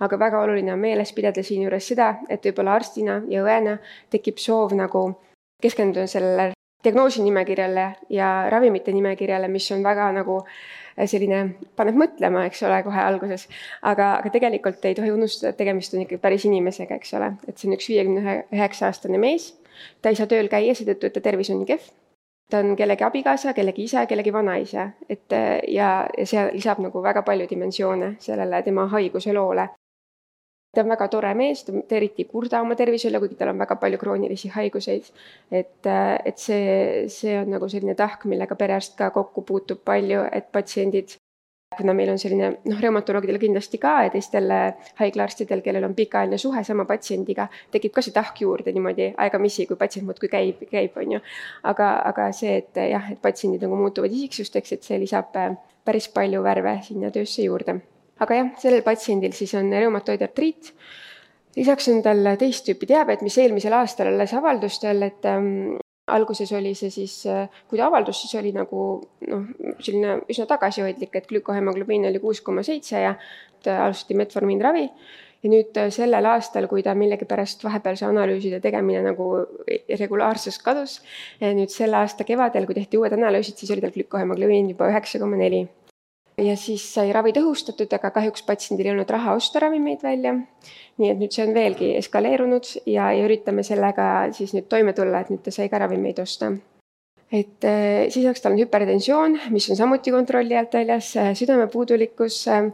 aga 0.00 0.18
väga 0.18 0.42
oluline 0.42 0.74
on 0.74 0.82
meeles 0.82 1.12
pidada 1.16 1.44
siinjuures 1.46 1.92
seda, 1.92 2.10
et 2.28 2.44
võib-olla 2.44 2.74
arstina 2.76 3.20
ja 3.32 3.44
õena 3.46 3.78
tekib 4.12 4.42
soov 4.42 4.74
nagu 4.76 5.06
keskenduda 5.62 6.06
sellele 6.10 6.52
diagnoosi 6.84 7.22
nimekirjale 7.24 7.86
ja 8.12 8.28
ravimite 8.52 8.92
nimekirjale, 8.92 9.48
mis 9.48 9.70
on 9.72 9.82
väga 9.82 10.10
nagu 10.14 10.40
selline, 11.04 11.40
paneb 11.76 11.98
mõtlema, 11.98 12.46
eks 12.48 12.62
ole, 12.68 12.78
kohe 12.86 13.00
alguses. 13.02 13.48
aga, 13.82 14.14
aga 14.20 14.32
tegelikult 14.32 14.84
ei 14.84 14.94
tohi 14.96 15.12
unustada, 15.12 15.52
et 15.52 15.60
tegemist 15.60 15.94
on 15.94 16.04
ikkagi 16.04 16.20
päris 16.22 16.46
inimesega, 16.48 16.96
eks 17.00 17.14
ole, 17.18 17.32
et 17.48 17.58
see 17.58 17.68
on 17.68 17.76
üks 17.76 17.88
viiekümne 17.90 18.36
üheksa 18.54 18.90
aastane 18.90 19.20
mees. 19.20 19.54
ta 20.02 20.12
ei 20.12 20.16
saa 20.16 20.30
tööl 20.30 20.48
käia 20.48 20.74
seetõttu, 20.74 21.08
et 21.08 21.16
ta 21.16 21.24
tervis 21.24 21.50
on 21.52 21.60
nii 21.60 21.72
kehv. 21.72 21.90
Ta 22.50 22.58
on 22.62 22.76
kellegi 22.76 23.04
abikaasa, 23.04 23.52
kellegi 23.52 23.84
isa, 23.84 24.06
kellegi 24.06 24.32
vanaisa, 24.32 24.90
et 25.08 25.32
ja, 25.68 25.88
ja 26.18 26.26
see 26.26 26.44
lisab 26.52 26.78
nagu 26.84 27.02
väga 27.02 27.22
palju 27.26 27.48
dimensioone 27.50 28.14
sellele 28.22 28.62
tema 28.62 28.86
haiguse 28.92 29.32
loole 29.32 29.68
ta 30.76 30.82
on 30.84 30.92
väga 30.92 31.08
tore 31.08 31.32
mees, 31.34 31.64
ta 31.64 31.72
eriti 31.96 32.24
ei 32.24 32.28
kurda 32.28 32.60
oma 32.60 32.76
tervise 32.76 33.08
üle, 33.08 33.20
kuigi 33.22 33.38
tal 33.40 33.52
on 33.54 33.60
väga 33.62 33.78
palju 33.80 33.98
kroonilisi 34.02 34.50
haiguseid. 34.52 35.08
et, 35.50 35.88
et 36.30 36.42
see, 36.42 37.06
see 37.12 37.36
on 37.40 37.54
nagu 37.56 37.68
selline 37.72 37.96
tahk, 37.96 38.26
millega 38.28 38.58
perearst 38.60 38.96
ka 38.98 39.10
kokku 39.14 39.46
puutub 39.48 39.80
palju, 39.84 40.26
et 40.32 40.50
patsiendid, 40.52 41.16
kuna 41.78 41.94
meil 41.96 42.12
on 42.12 42.20
selline 42.20 42.52
noh, 42.58 42.82
reumatoloogidel 42.82 43.38
kindlasti 43.42 43.80
ka 43.82 43.94
ja 44.06 44.12
teistel 44.14 44.52
haiglaarstidel, 45.00 45.62
kellel 45.64 45.88
on 45.88 45.96
pikaajaline 45.98 46.38
suhe 46.40 46.64
sama 46.64 46.86
patsiendiga, 46.88 47.48
tekib 47.74 47.94
ka 47.96 48.04
see 48.04 48.14
tahk 48.16 48.40
juurde 48.44 48.74
niimoodi 48.76 49.12
aegamisi, 49.26 49.66
kui 49.66 49.80
patsient 49.80 50.06
muudkui 50.08 50.30
käib, 50.32 50.62
käib, 50.70 50.96
on 51.02 51.18
ju. 51.18 51.24
aga, 51.72 51.90
aga 52.12 52.30
see, 52.36 52.60
et 52.62 52.80
jah, 52.90 53.12
et 53.12 53.20
patsiendid 53.22 53.66
nagu 53.66 53.78
muutuvad 53.80 54.12
isiksusteks, 54.12 54.76
et 54.76 54.88
see 54.88 55.02
lisab 55.02 55.34
päris 55.86 56.08
palju 56.12 56.42
värve 56.42 56.78
sinna 56.86 57.12
töösse 57.14 57.46
juurde 57.46 57.80
aga 58.22 58.38
jah, 58.40 58.52
sellel 58.60 58.84
patsiendil 58.86 59.34
siis 59.36 59.54
on 59.58 59.72
reumatoidartriit. 59.72 60.72
lisaks 61.56 61.88
on 61.92 62.02
tal 62.04 62.32
teist 62.40 62.66
tüüpi 62.68 62.88
diabeet, 62.88 63.22
mis 63.24 63.36
eelmisel 63.40 63.76
aastal 63.76 64.12
alles 64.12 64.34
avaldus 64.36 64.80
tal, 64.80 65.02
et 65.02 65.28
ähm, 65.28 65.76
alguses 66.06 66.52
oli 66.52 66.74
see 66.78 66.90
siis, 66.90 67.14
äh, 67.26 67.48
kui 67.68 67.78
ta 67.78 67.88
avaldus, 67.88 68.20
siis 68.22 68.38
oli 68.38 68.52
nagu 68.54 68.80
noh, 69.26 69.46
selline 69.82 70.20
üsna 70.30 70.46
tagasihoidlik, 70.46 71.14
et 71.18 71.26
glükohemoglobiin 71.30 72.06
oli 72.10 72.20
kuus 72.22 72.40
koma 72.46 72.62
seitse 72.66 73.00
ja 73.02 73.14
alustati 73.66 74.14
metformiinravi 74.14 74.84
ja 74.86 75.50
nüüd 75.50 75.78
äh, 75.82 75.90
sellel 75.94 76.28
aastal, 76.30 76.68
kui 76.70 76.84
ta 76.86 76.94
millegipärast 76.94 77.66
vahepealse 77.66 78.06
analüüside 78.06 78.60
tegemine 78.62 79.02
nagu 79.06 79.32
regulaarsus 80.02 80.60
kadus, 80.62 81.00
nüüd 81.42 81.74
selle 81.74 81.98
aasta 82.04 82.26
kevadel, 82.28 82.68
kui 82.70 82.78
tehti 82.78 83.02
uued 83.02 83.18
analüüsid, 83.18 83.58
siis 83.58 83.74
oli 83.74 83.82
tal 83.82 83.94
glükohemoglobiin 83.96 84.70
juba 84.76 84.92
üheksa 84.92 85.18
koma 85.22 85.42
neli 85.42 85.66
ja 86.42 86.56
siis 86.60 86.84
sai 86.94 87.10
ravi 87.14 87.32
tõhustatud, 87.36 87.90
aga 87.96 88.10
kahjuks 88.12 88.44
patsiendil 88.46 88.90
ei 88.90 88.92
olnud 88.94 89.10
raha 89.10 89.34
osta 89.38 89.60
ravimeid 89.62 90.02
välja. 90.04 90.34
nii 90.96 91.10
et 91.10 91.18
nüüd 91.20 91.32
see 91.32 91.44
on 91.44 91.54
veelgi 91.54 91.90
eskaleerunud 91.98 92.68
ja, 92.88 93.10
ja 93.12 93.24
üritame 93.24 93.64
sellega 93.64 94.32
siis 94.36 94.54
nüüd 94.56 94.68
toime 94.68 94.92
tulla, 94.96 95.20
et 95.20 95.32
nüüd 95.32 95.42
ta 95.44 95.52
sai 95.52 95.68
ka 95.72 95.80
ravimeid 95.80 96.20
osta. 96.20 96.52
et 97.32 97.64
eh, 97.64 98.06
lisaks 98.14 98.40
tal 98.40 98.52
on 98.52 98.60
hüpertensioon, 98.60 99.40
mis 99.50 99.70
on 99.70 99.76
samuti 99.76 100.12
kontrolli 100.12 100.56
alt 100.56 100.74
väljas, 100.74 101.14
eh, 101.16 101.32
südamepuudulikkus, 101.34 102.46
eh, 102.48 102.70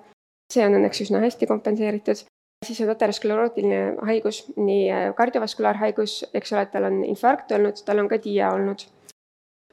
see 0.52 0.66
on 0.66 0.78
õnneks 0.80 1.06
üsna 1.06 1.22
hästi 1.22 1.46
kompenseeritud 1.46 2.26
siis 2.62 2.80
on 2.84 2.90
aterosklerootiline 2.92 3.96
haigus, 4.06 4.44
nii 4.54 5.14
kardiovaskulaarhaigus, 5.18 6.12
eks 6.34 6.52
ole, 6.52 6.66
tal 6.70 6.84
on 6.86 7.00
infarkt 7.04 7.50
olnud, 7.56 7.80
tal 7.86 7.98
on 7.98 8.10
ka 8.10 8.20
DIA 8.22 8.52
olnud 8.54 8.84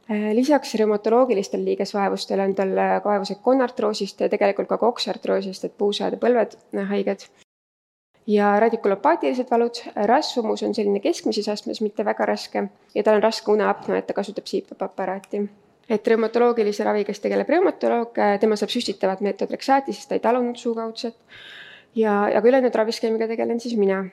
lisaks 0.10 0.76
reumatoloogilistele 0.76 1.64
liigesvaevustele 1.64 2.44
on 2.44 2.56
tal 2.56 2.78
äh, 2.78 2.96
kaevused 3.04 3.42
konartroosist 3.46 4.22
ja 4.22 4.30
tegelikult 4.30 4.68
ka 4.70 4.78
koksartroosist, 4.78 5.66
et 5.66 5.78
puusad 5.78 6.16
ja 6.16 6.22
põlved 6.22 6.58
äh, 6.58 6.90
haiged. 6.90 7.28
ja 8.28 8.60
radikulopaatilised 8.60 9.50
valud, 9.52 9.82
rasvumus 10.06 10.64
on 10.64 10.76
selline 10.76 11.00
keskmises 11.00 11.48
astmes, 11.50 11.82
mitte 11.82 12.06
väga 12.06 12.26
raske 12.26 12.64
ja 12.96 13.04
tal 13.04 13.18
on 13.18 13.24
raske 13.24 13.52
uneapnoe, 13.52 13.98
et 13.98 14.08
ta 14.08 14.14
kasutab 14.14 14.46
CPAP-aparaati. 14.50 15.44
et 15.90 16.08
reumatoloogilise 16.08 16.84
ravi, 16.84 17.06
kes 17.06 17.20
tegeleb 17.20 17.50
reumatoloog, 17.50 18.18
tema 18.40 18.56
saab 18.56 18.70
süstitavat 18.70 19.22
meetodreksaati, 19.22 19.94
sest 19.94 20.10
ta 20.10 20.18
ei 20.18 20.26
talunud 20.26 20.56
suukaudset. 20.56 21.16
ja, 21.96 22.30
ja 22.30 22.42
kui 22.42 22.50
ülejäänud 22.50 22.76
raviskeemiga 22.76 23.28
tegelen, 23.28 23.60
siis 23.60 23.78
mina 23.78 24.06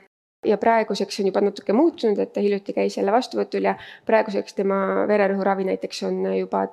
ja 0.46 0.58
praeguseks 0.58 1.20
on 1.20 1.30
juba 1.30 1.42
natuke 1.44 1.74
muutunud, 1.76 2.18
et 2.22 2.32
ta 2.32 2.40
hiljuti 2.40 2.74
käis 2.76 2.96
jälle 2.96 3.12
vastuvõtul 3.12 3.68
ja 3.68 3.76
praeguseks 4.06 4.54
tema 4.54 5.06
vererõhuravi 5.08 5.66
näiteks 5.70 6.02
on 6.08 6.22
juba 6.38 6.66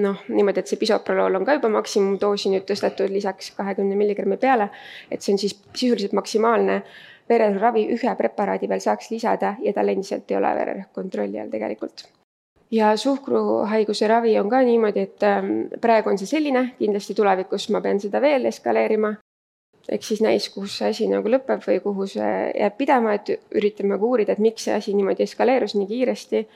noh, 0.00 0.24
niimoodi, 0.28 0.62
et 0.62 0.70
see 0.70 0.80
bisoprolool 0.80 1.36
on 1.36 1.44
ka 1.44 1.58
juba 1.58 1.68
maksimumdoosi 1.72 2.52
nüüd 2.52 2.64
tõstetud 2.68 3.12
lisaks 3.12 3.52
kahekümne 3.56 3.96
milligrammi 3.98 4.38
peale, 4.40 4.70
et 5.10 5.20
see 5.20 5.34
on 5.34 5.42
siis 5.42 5.56
sisuliselt 5.74 6.16
maksimaalne 6.16 6.80
vererõhuravi 7.28 7.86
ühe 7.96 8.16
preparaadi 8.18 8.68
veel 8.68 8.82
saaks 8.84 9.10
lisada 9.12 9.54
ja 9.62 9.72
tal 9.76 9.92
endiselt 9.92 10.30
ei 10.30 10.38
ole 10.40 10.52
vererõhk 10.58 10.92
kontrolli 10.96 11.40
all 11.40 11.52
tegelikult. 11.52 12.06
Ja 12.72 12.94
suhkruhaiguse 12.96 14.08
ravi 14.08 14.38
on 14.40 14.48
ka 14.48 14.62
niimoodi, 14.64 15.04
et 15.04 15.24
ähm, 15.28 15.50
praegu 15.80 16.08
on 16.08 16.16
see 16.18 16.30
selline, 16.30 16.70
kindlasti 16.78 17.14
tulevikus 17.14 17.68
ma 17.74 17.82
pean 17.84 18.00
seda 18.00 18.20
veel 18.24 18.48
eskaleerima 18.48 19.12
eks 19.88 20.08
siis 20.12 20.20
näis, 20.22 20.48
kus 20.54 20.76
see 20.78 20.90
asi 20.92 21.08
nagu 21.10 21.30
lõpeb 21.30 21.64
või 21.66 21.80
kuhu 21.82 22.06
see 22.10 22.34
jääb 22.58 22.76
pidama, 22.78 23.16
et 23.18 23.32
üritame 23.58 23.98
ka 23.98 24.06
uurida, 24.06 24.36
et 24.36 24.42
miks 24.42 24.68
see 24.68 24.76
asi 24.76 24.94
niimoodi 24.94 25.26
eskaleerus 25.26 25.76
nii 25.78 25.90
kiiresti. 25.90 26.46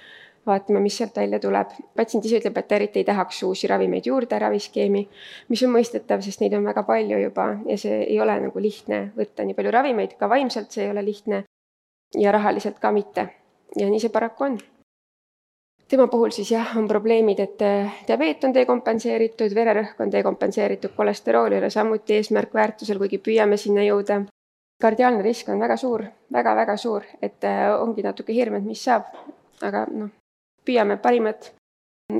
vaatame, 0.46 0.78
mis 0.80 0.96
sealt 0.96 1.16
välja 1.16 1.40
tuleb. 1.42 1.72
patsient 1.96 2.24
ise 2.24 2.38
ütleb, 2.38 2.58
et 2.58 2.68
ta 2.68 2.76
eriti 2.76 2.98
ei 2.98 3.04
tahaks 3.04 3.42
uusi 3.42 3.66
ravimeid 3.66 4.06
juurde 4.06 4.38
raviskeemi, 4.38 5.08
mis 5.48 5.62
on 5.62 5.72
mõistetav, 5.74 6.22
sest 6.22 6.40
neid 6.40 6.54
on 6.54 6.64
väga 6.64 6.82
palju 6.82 7.18
juba 7.18 7.48
ja 7.66 7.78
see 7.78 8.04
ei 8.04 8.20
ole 8.20 8.38
nagu 8.40 8.62
lihtne 8.62 9.10
võtta 9.16 9.44
nii 9.44 9.58
palju 9.58 9.74
ravimeid, 9.74 10.14
ka 10.18 10.28
vaimselt 10.28 10.70
see 10.70 10.84
ei 10.84 10.90
ole 10.90 11.04
lihtne 11.04 11.42
ja 12.14 12.32
rahaliselt 12.32 12.78
ka 12.78 12.92
mitte. 12.92 13.28
ja 13.76 13.90
nii 13.90 14.00
see 14.00 14.14
paraku 14.14 14.44
on 14.44 14.58
tema 15.88 16.06
puhul 16.06 16.30
siis 16.30 16.50
jah, 16.50 16.76
on 16.76 16.88
probleemid, 16.88 17.40
et 17.40 17.62
äh, 17.62 17.98
diabeet 18.08 18.44
on 18.44 18.54
dekompenseeritud, 18.54 19.54
vererõhk 19.54 20.00
on 20.02 20.12
dekompenseeritud, 20.12 20.94
kolesterool 20.96 21.52
ei 21.54 21.62
ole 21.62 21.70
samuti 21.70 22.18
eesmärkväärtusel, 22.18 22.98
kuigi 22.98 23.18
püüame 23.18 23.56
sinna 23.56 23.84
jõuda. 23.86 24.24
kardiaalne 24.82 25.22
risk 25.24 25.48
on 25.48 25.60
väga 25.60 25.76
suur 25.76 26.02
väga,, 26.02 26.16
väga-väga 26.32 26.76
suur, 26.76 27.04
et 27.22 27.44
äh, 27.44 27.68
ongi 27.80 28.02
natuke 28.02 28.32
hirm, 28.32 28.58
et 28.58 28.64
mis 28.64 28.82
saab, 28.84 29.06
aga 29.62 29.86
noh, 29.90 30.10
püüame 30.64 30.96
parimat. 30.96 31.52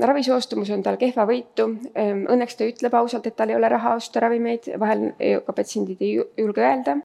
ravisoostumus 0.01 0.69
on 0.69 0.83
tal 0.83 0.97
kehvavõitu, 0.97 1.67
ähm, 1.95 2.25
õnneks 2.27 2.57
ta 2.57 2.65
ütleb 2.65 2.93
ausalt, 2.93 3.27
et 3.27 3.35
tal 3.35 3.49
ei 3.49 3.55
ole 3.55 3.69
raha 3.69 3.95
osta 3.95 4.19
ravimeid, 4.19 4.73
vahel 4.79 5.11
ka 5.45 5.53
patsiendid 5.53 6.01
ei 6.01 6.17
julge 6.37 6.61
öelda 6.61 6.97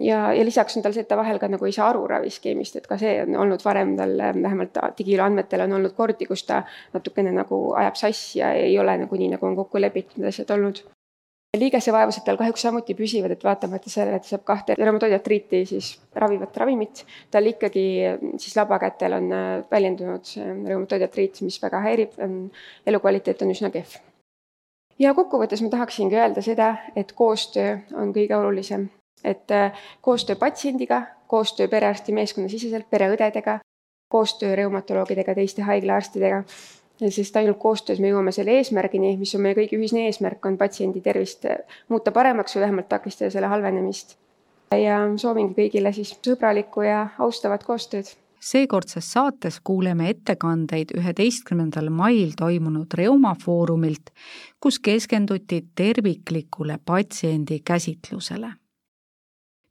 ja, 0.00 0.32
ja 0.32 0.44
lisaks 0.44 0.76
on 0.76 0.82
tal 0.82 0.94
see, 0.94 1.04
et 1.04 1.08
ta 1.10 1.16
vahel 1.18 1.40
ka 1.40 1.48
nagu 1.50 1.66
ei 1.66 1.74
saa 1.74 1.88
aru 1.92 2.06
raviskeemist, 2.10 2.76
et 2.78 2.86
ka 2.86 2.98
see 3.00 3.14
on 3.24 3.36
olnud 3.44 3.64
varem 3.64 3.94
tal, 3.98 4.14
vähemalt 4.18 4.78
digilo 4.98 5.24
andmetel 5.24 5.64
on 5.66 5.78
olnud 5.78 5.96
kordi, 5.96 6.28
kus 6.28 6.44
ta 6.48 6.62
natukene 6.94 7.32
nagu 7.34 7.60
ajab 7.78 7.98
sassi 8.00 8.42
ja 8.42 8.52
ei 8.56 8.78
ole 8.78 8.96
nagu 9.04 9.18
nii, 9.18 9.34
nagu 9.36 9.48
on 9.48 9.56
kokku 9.58 9.80
lepitud 9.80 10.28
asjad 10.28 10.56
olnud. 10.56 10.84
liigesevaevused 11.58 12.22
tal 12.26 12.36
kahjuks 12.36 12.62
samuti 12.62 12.94
püsivad, 12.94 13.32
et 13.32 13.44
vaatamata 13.44 13.90
sellele, 13.90 14.18
et 14.20 14.22
ta 14.22 14.34
saab 14.34 14.42
kahte 14.46 14.74
reumatoidiatriiti 14.78 15.62
siis 15.66 15.94
ravivat 16.14 16.56
ravimit, 16.60 17.00
tal 17.32 17.48
ikkagi 17.48 17.84
siis 18.36 18.54
labakätel 18.56 19.16
on 19.16 19.32
äh, 19.32 19.46
väljendunud 19.70 20.28
reumatoidiatriit, 20.68 21.40
mis 21.48 21.56
väga 21.62 21.80
häirib, 21.86 22.20
elukvaliteet 22.86 23.42
on 23.42 23.56
üsna 23.56 23.72
kehv. 23.74 23.96
ja 24.98 25.14
kokkuvõttes 25.16 25.64
ma 25.64 25.72
tahaksingi 25.72 26.20
öelda 26.20 26.44
seda, 26.44 26.74
et 26.94 27.16
koostöö 27.16 27.78
on 27.96 28.12
kõige 28.12 28.36
olulisem 28.36 28.90
et 29.24 29.50
äh, 29.50 29.72
koostöö 30.00 30.36
patsiendiga, 30.36 31.02
koostöö 31.26 31.68
perearsti 31.68 32.12
meeskonna 32.12 32.48
siseselt, 32.48 32.90
pereõdedega, 32.90 33.58
koostöö 34.08 34.56
reumatoloogidega, 34.56 35.34
teiste 35.34 35.62
haiglaarstidega, 35.62 36.42
sest 37.08 37.36
ainult 37.36 37.58
koostöös 37.58 38.00
me 38.00 38.12
jõuame 38.12 38.32
selle 38.34 38.56
eesmärgini, 38.58 39.16
mis 39.20 39.34
on 39.36 39.44
meie 39.44 39.56
kõigi 39.58 39.78
ühisne 39.78 40.06
eesmärk, 40.08 40.44
on 40.46 40.58
patsiendi 40.58 41.02
tervist 41.04 41.44
muuta 41.88 42.12
paremaks 42.12 42.56
või 42.56 42.64
vähemalt 42.66 42.88
takistada 42.88 43.30
selle 43.30 43.50
halvenemist. 43.52 44.16
ja 44.72 44.98
soovingi 45.16 45.54
kõigile 45.56 45.92
siis 45.92 46.16
sõbralikku 46.26 46.82
ja 46.84 47.08
austavat 47.18 47.64
koostööd. 47.64 48.10
Seekordses 48.40 49.12
saates 49.12 49.60
kuuleme 49.64 50.10
ettekandeid 50.10 50.92
üheteistkümnendal 50.94 51.88
mail 51.90 52.36
toimunud 52.38 52.94
Reuma 52.94 53.34
Foorumilt, 53.44 54.12
kus 54.60 54.78
keskenduti 54.78 55.64
terviklikule 55.74 56.78
patsiendi 56.84 57.60
käsitlusele 57.64 58.52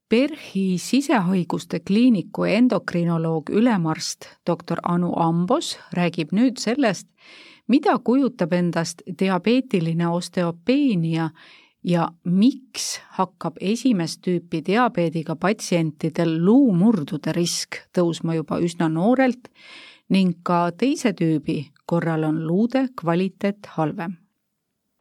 PERHi 0.09 0.77
sisehaiguste 0.79 1.79
kliiniku 1.79 2.45
endokrinoloog 2.47 3.49
ülemarst 3.51 4.25
doktor 4.47 4.79
Anu 4.83 5.11
Ambos 5.19 5.73
räägib 5.91 6.31
nüüd 6.31 6.61
sellest, 6.63 7.09
mida 7.67 7.97
kujutab 7.99 8.53
endast 8.55 9.01
diabeetiline 9.19 10.07
osteopeenia 10.07 11.29
ja 11.83 12.05
miks 12.23 13.01
hakkab 13.17 13.59
esimest 13.59 14.21
tüüpi 14.23 14.61
diabeediga 14.65 15.35
patsientidel 15.35 16.37
luumurdude 16.45 17.35
risk 17.35 17.81
tõusma 17.91 18.37
juba 18.39 18.61
üsna 18.63 18.87
noorelt 18.87 19.51
ning 20.09 20.39
ka 20.43 20.69
teise 20.71 21.11
tüübi 21.19 21.65
korral 21.85 22.23
on 22.23 22.45
luude 22.47 22.87
kvaliteet 22.95 23.75
halvem? 23.75 24.15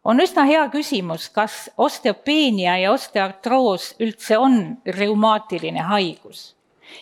On 0.07 0.23
üsna 0.23 0.45
hea 0.47 0.63
küsimus, 0.71 1.29
kas 1.35 1.67
osteopeenia 1.77 2.77
ja 2.79 2.93
osteoartroos 2.95 3.95
üldse 4.01 4.39
on 4.39 4.61
reumaatiline 4.87 5.83
haigus. 5.91 6.53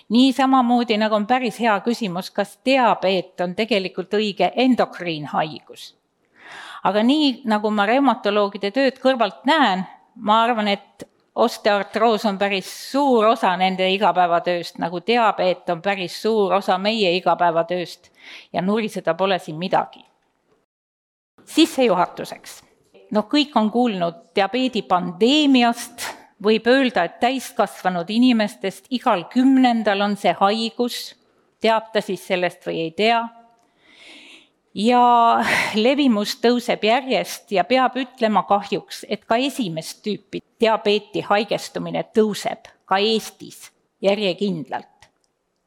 Nii 0.09 0.33
samamoodi 0.33 0.97
nagu 0.97 1.15
on 1.15 1.27
päris 1.29 1.61
hea 1.61 1.75
küsimus, 1.85 2.31
kas 2.33 2.57
diabeet 2.65 3.41
on 3.45 3.53
tegelikult 3.55 4.17
õige 4.17 4.49
endokriinhaigus 4.57 5.93
aga 6.85 7.03
nii, 7.03 7.43
nagu 7.49 7.73
ma 7.73 7.87
reumatoloogide 7.89 8.71
tööd 8.75 9.01
kõrvalt 9.03 9.45
näen, 9.49 9.85
ma 10.21 10.43
arvan, 10.45 10.69
et 10.69 11.07
osteoartroos 11.35 12.27
on 12.29 12.39
päris 12.39 12.69
suur 12.93 13.27
osa 13.33 13.55
nende 13.59 13.89
igapäevatööst, 13.97 14.79
nagu 14.83 15.01
diabeet 15.07 15.71
on 15.73 15.81
päris 15.83 16.21
suur 16.23 16.53
osa 16.61 16.77
meie 16.79 17.15
igapäevatööst 17.17 18.13
ja 18.53 18.63
nuriseda 18.63 19.15
pole 19.15 19.39
siin 19.39 19.59
midagi. 19.59 20.05
sissejuhatuseks, 21.45 22.63
noh, 23.15 23.29
kõik 23.31 23.55
on 23.59 23.71
kuulnud 23.73 24.21
diabeedipandeemiast, 24.37 26.09
võib 26.45 26.67
öelda, 26.69 27.07
et 27.07 27.21
täiskasvanud 27.23 28.11
inimestest 28.11 28.91
igal 28.95 29.27
kümnendal 29.33 30.03
on 30.05 30.19
see 30.21 30.35
haigus, 30.41 31.15
teab 31.63 31.93
ta 31.95 32.03
siis 32.05 32.25
sellest 32.27 32.67
või 32.67 32.83
ei 32.89 32.93
tea? 32.97 33.23
Ja 34.75 35.05
levimus 35.79 36.35
tõuseb 36.43 36.83
järjest 36.83 37.53
ja 37.55 37.63
peab 37.65 37.95
ütlema 38.01 38.43
kahjuks, 38.49 39.05
et 39.09 39.23
ka 39.23 39.39
esimest 39.39 40.03
tüüpi 40.03 40.43
diabeeti 40.61 41.23
haigestumine 41.23 42.03
tõuseb 42.11 42.67
ka 42.85 42.99
Eestis 42.99 43.71
järjekindlalt. 44.03 44.91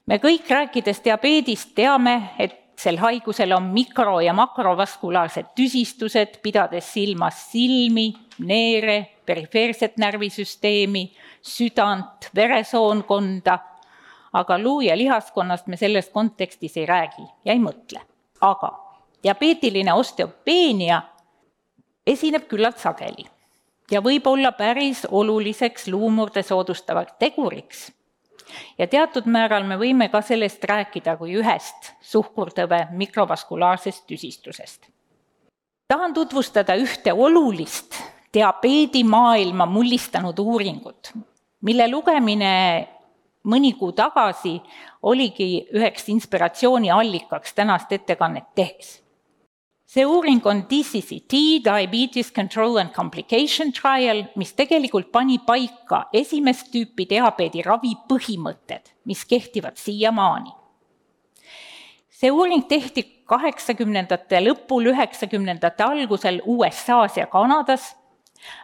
me 0.08 0.20
kõik, 0.20 0.50
rääkides 0.50 1.02
diabeedist, 1.04 1.74
teame, 1.76 2.36
et 2.40 2.67
sel 2.78 2.98
haigusel 2.98 3.52
on 3.52 3.72
mikro- 3.74 4.20
ja 4.22 4.34
makrovaskulaarsed 4.34 5.54
tüsistused, 5.56 6.40
pidades 6.42 6.94
silmas 6.94 7.52
silmi, 7.52 8.14
neere, 8.40 9.18
perifeerset 9.26 9.98
närvisüsteemi, 9.98 11.12
südant, 11.42 12.30
veresoonkonda, 12.36 13.60
aga 14.34 14.58
luu- 14.60 14.82
ja 14.82 14.98
lihaskonnast 14.98 15.68
me 15.68 15.78
selles 15.78 16.10
kontekstis 16.10 16.78
ei 16.78 16.86
räägi 16.86 17.26
ja 17.46 17.54
ei 17.54 17.60
mõtle. 17.60 18.02
aga 18.42 18.70
diabeetiline 19.24 19.94
osteopeenia 19.94 21.02
esineb 22.08 22.44
küllalt 22.48 22.78
sageli 22.78 23.26
ja 23.92 24.02
võib 24.02 24.28
olla 24.30 24.52
päris 24.52 25.08
oluliseks 25.10 25.88
luumurde 25.88 26.44
soodustavaks 26.44 27.14
teguriks. 27.20 27.92
Ja 28.78 28.88
teatud 28.88 29.26
määral 29.26 29.64
me 29.68 29.78
võime 29.78 30.10
ka 30.12 30.22
sellest 30.22 30.64
rääkida 30.64 31.18
kui 31.18 31.36
ühest 31.40 31.94
suhkurtõve 32.02 32.88
mikrovaskulaarsest 32.92 34.06
tüsistusest. 34.08 34.86
tahan 35.88 36.14
tutvustada 36.14 36.76
ühte 36.76 37.14
olulist 37.14 37.96
diabeedimaailma 38.34 39.66
mullistanud 39.66 40.40
uuringut, 40.40 41.14
mille 41.62 41.88
lugemine 41.92 42.88
mõni 43.48 43.74
kuu 43.80 43.92
tagasi 43.92 44.62
oligi 45.02 45.68
üheks 45.74 46.10
inspiratsiooniallikaks 46.10 47.54
tänast 47.54 47.92
ettekannet 47.92 48.56
tehes 48.56 49.07
see 49.88 50.04
uuring 50.06 50.42
on 50.46 50.66
DCCT, 50.68 51.64
Diabetes 51.64 52.32
Control 52.32 52.78
and 52.78 52.92
Complication 52.92 53.72
Trial, 53.72 54.26
mis 54.36 54.52
tegelikult 54.54 55.12
pani 55.12 55.40
paika 55.40 56.10
esimest 56.14 56.68
tüüpi 56.74 57.08
diabeedi 57.08 57.64
ravi 57.64 57.94
põhimõtted, 58.10 58.92
mis 59.08 59.24
kehtivad 59.26 59.80
siiamaani. 59.80 60.52
see 62.18 62.32
uuring 62.34 62.66
tehti 62.68 63.04
kaheksakümnendate 63.30 64.40
lõpul, 64.42 64.90
üheksakümnendate 64.92 65.84
algusel 65.84 66.42
USA-s 66.46 67.18
ja 67.18 67.28
Kanadas, 67.28 67.96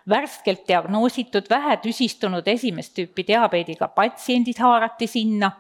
värskelt 0.10 0.68
diagnoositud 0.68 1.50
vähetüsistunud 1.50 2.48
esimest 2.48 2.96
tüüpi 2.98 3.28
diabeediga 3.28 3.88
patsiendid 3.88 4.60
haarati 4.60 5.08
sinna 5.08 5.52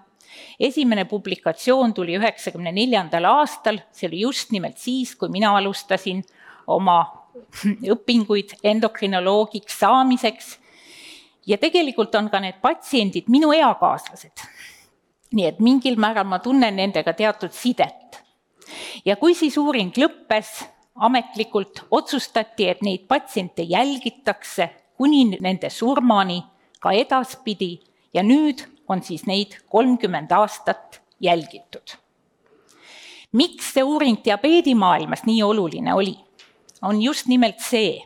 esimene 0.59 1.05
publikatsioon 1.05 1.93
tuli 1.93 2.17
üheksakümne 2.17 2.71
neljandal 2.71 3.25
aastal, 3.29 3.79
see 3.91 4.07
oli 4.07 4.23
just 4.23 4.51
nimelt 4.51 4.77
siis, 4.77 5.15
kui 5.15 5.29
mina 5.29 5.55
alustasin 5.57 6.23
oma 6.67 6.99
õpinguid 7.95 8.57
endokrinoloogiks 8.63 9.79
saamiseks. 9.79 10.59
ja 11.47 11.57
tegelikult 11.57 12.15
on 12.15 12.29
ka 12.31 12.39
need 12.39 12.61
patsiendid 12.61 13.27
minu 13.27 13.51
eakaaslased. 13.53 14.45
nii 15.33 15.45
et 15.45 15.59
mingil 15.59 15.97
määral 15.97 16.27
ma 16.29 16.39
tunnen 16.39 16.75
nendega 16.75 17.13
teatud 17.13 17.51
sidet. 17.51 18.21
ja 19.05 19.15
kui 19.15 19.35
siis 19.35 19.57
uuring 19.57 19.93
lõppes, 19.97 20.63
ametlikult 20.95 21.85
otsustati, 21.91 22.69
et 22.69 22.81
neid 22.81 23.07
patsiente 23.07 23.63
jälgitakse 23.63 24.69
kuni 24.97 25.25
nende 25.41 25.69
surmani 25.69 26.43
ka 26.79 26.91
edaspidi 26.91 27.79
ja 28.13 28.23
nüüd 28.23 28.61
on 28.93 29.03
siis 29.03 29.25
neid 29.29 29.57
kolmkümmend 29.69 30.31
aastat 30.31 31.01
jälgitud. 31.19 31.97
miks 33.33 33.73
see 33.73 33.83
uuring 33.83 34.19
diabeedimaailmas 34.25 35.23
nii 35.25 35.43
oluline 35.43 35.93
oli, 35.93 36.13
on 36.81 37.01
just 37.01 37.27
nimelt 37.27 37.59
see, 37.59 37.97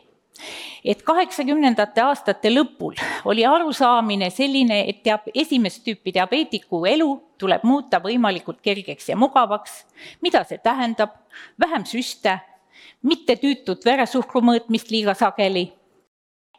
et 0.84 1.02
kaheksakümnendate 1.02 2.00
aastate 2.00 2.50
lõpul 2.52 2.96
oli 3.28 3.44
arusaamine 3.46 4.30
selline, 4.32 4.80
et 4.88 5.02
teab, 5.04 5.28
esimest 5.34 5.82
tüüpi 5.84 6.14
diabeetiku 6.14 6.84
elu 6.88 7.08
tuleb 7.38 7.64
muuta 7.68 8.00
võimalikult 8.00 8.62
kergeks 8.62 9.08
ja 9.08 9.16
mugavaks. 9.16 9.84
mida 10.20 10.44
see 10.44 10.58
tähendab? 10.58 11.10
vähem 11.60 11.84
süste, 11.84 12.38
mitte 13.02 13.36
tüütut 13.36 13.84
veresuhkru 13.84 14.40
mõõtmist 14.40 14.90
liiga 14.90 15.14
sageli 15.14 15.68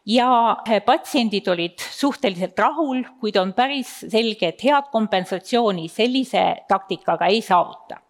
ja 0.06 0.56
eh, 0.66 0.82
patsiendid 0.84 1.48
olid 1.48 1.80
suhteliselt 1.80 2.58
rahul, 2.58 3.02
kuid 3.20 3.36
on 3.36 3.52
päris 3.52 4.00
selge, 4.08 4.48
et 4.48 4.62
head 4.64 4.90
kompensatsiooni 4.92 5.88
sellise 5.88 6.44
taktikaga 6.68 7.28
ei 7.30 7.42
saavuta. 7.42 8.00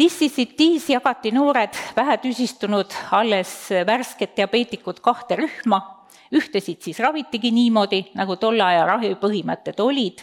DCCT-s 0.00 0.88
jagati 0.94 1.32
noored 1.36 1.76
vähetüsistunud 1.96 2.94
alles 3.12 3.52
värsked 3.86 4.32
diabeetikud 4.36 5.02
kahte 5.04 5.36
rühma, 5.36 5.80
ühtesid 6.32 6.80
siis 6.80 7.00
ravitigi 7.04 7.50
niimoodi, 7.52 8.06
nagu 8.16 8.38
tolle 8.40 8.64
aja 8.64 8.86
ravipõhimõtted 8.88 9.82
olid, 9.84 10.22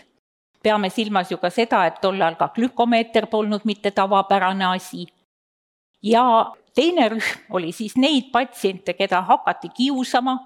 peame 0.63 0.89
silmas 0.89 1.29
ju 1.29 1.37
ka 1.37 1.51
seda, 1.53 1.83
et 1.85 2.01
tol 2.01 2.17
ajal 2.17 2.39
ka 2.39 2.49
glükomeeter 2.55 3.27
polnud 3.29 3.67
mitte 3.69 3.91
tavapärane 3.93 4.65
asi, 4.71 5.05
ja 6.01 6.23
teine 6.77 7.09
rühm 7.09 7.55
oli 7.57 7.71
siis 7.73 7.95
neid 7.97 8.29
patsiente, 8.31 8.93
keda 8.93 9.23
hakati 9.25 9.69
kiusama 9.73 10.37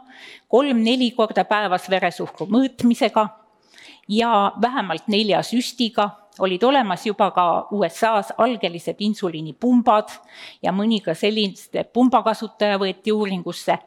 kolm-neli 0.52 1.12
korda 1.18 1.44
päevas 1.48 1.90
veresuhkru 1.92 2.48
mõõtmisega 2.52 3.28
ja 4.12 4.52
vähemalt 4.62 5.08
nelja 5.12 5.42
süstiga, 5.44 6.10
olid 6.40 6.64
olemas 6.64 7.04
juba 7.06 7.30
ka 7.36 7.46
USA-s 7.76 8.34
algelised 8.38 9.04
insuliinipumbad 9.04 10.14
ja 10.64 10.72
mõni 10.72 11.02
ka 11.04 11.16
selliste 11.18 11.84
pumbakasutaja 11.94 12.80
võeti 12.80 13.12
uuringusse 13.12 13.78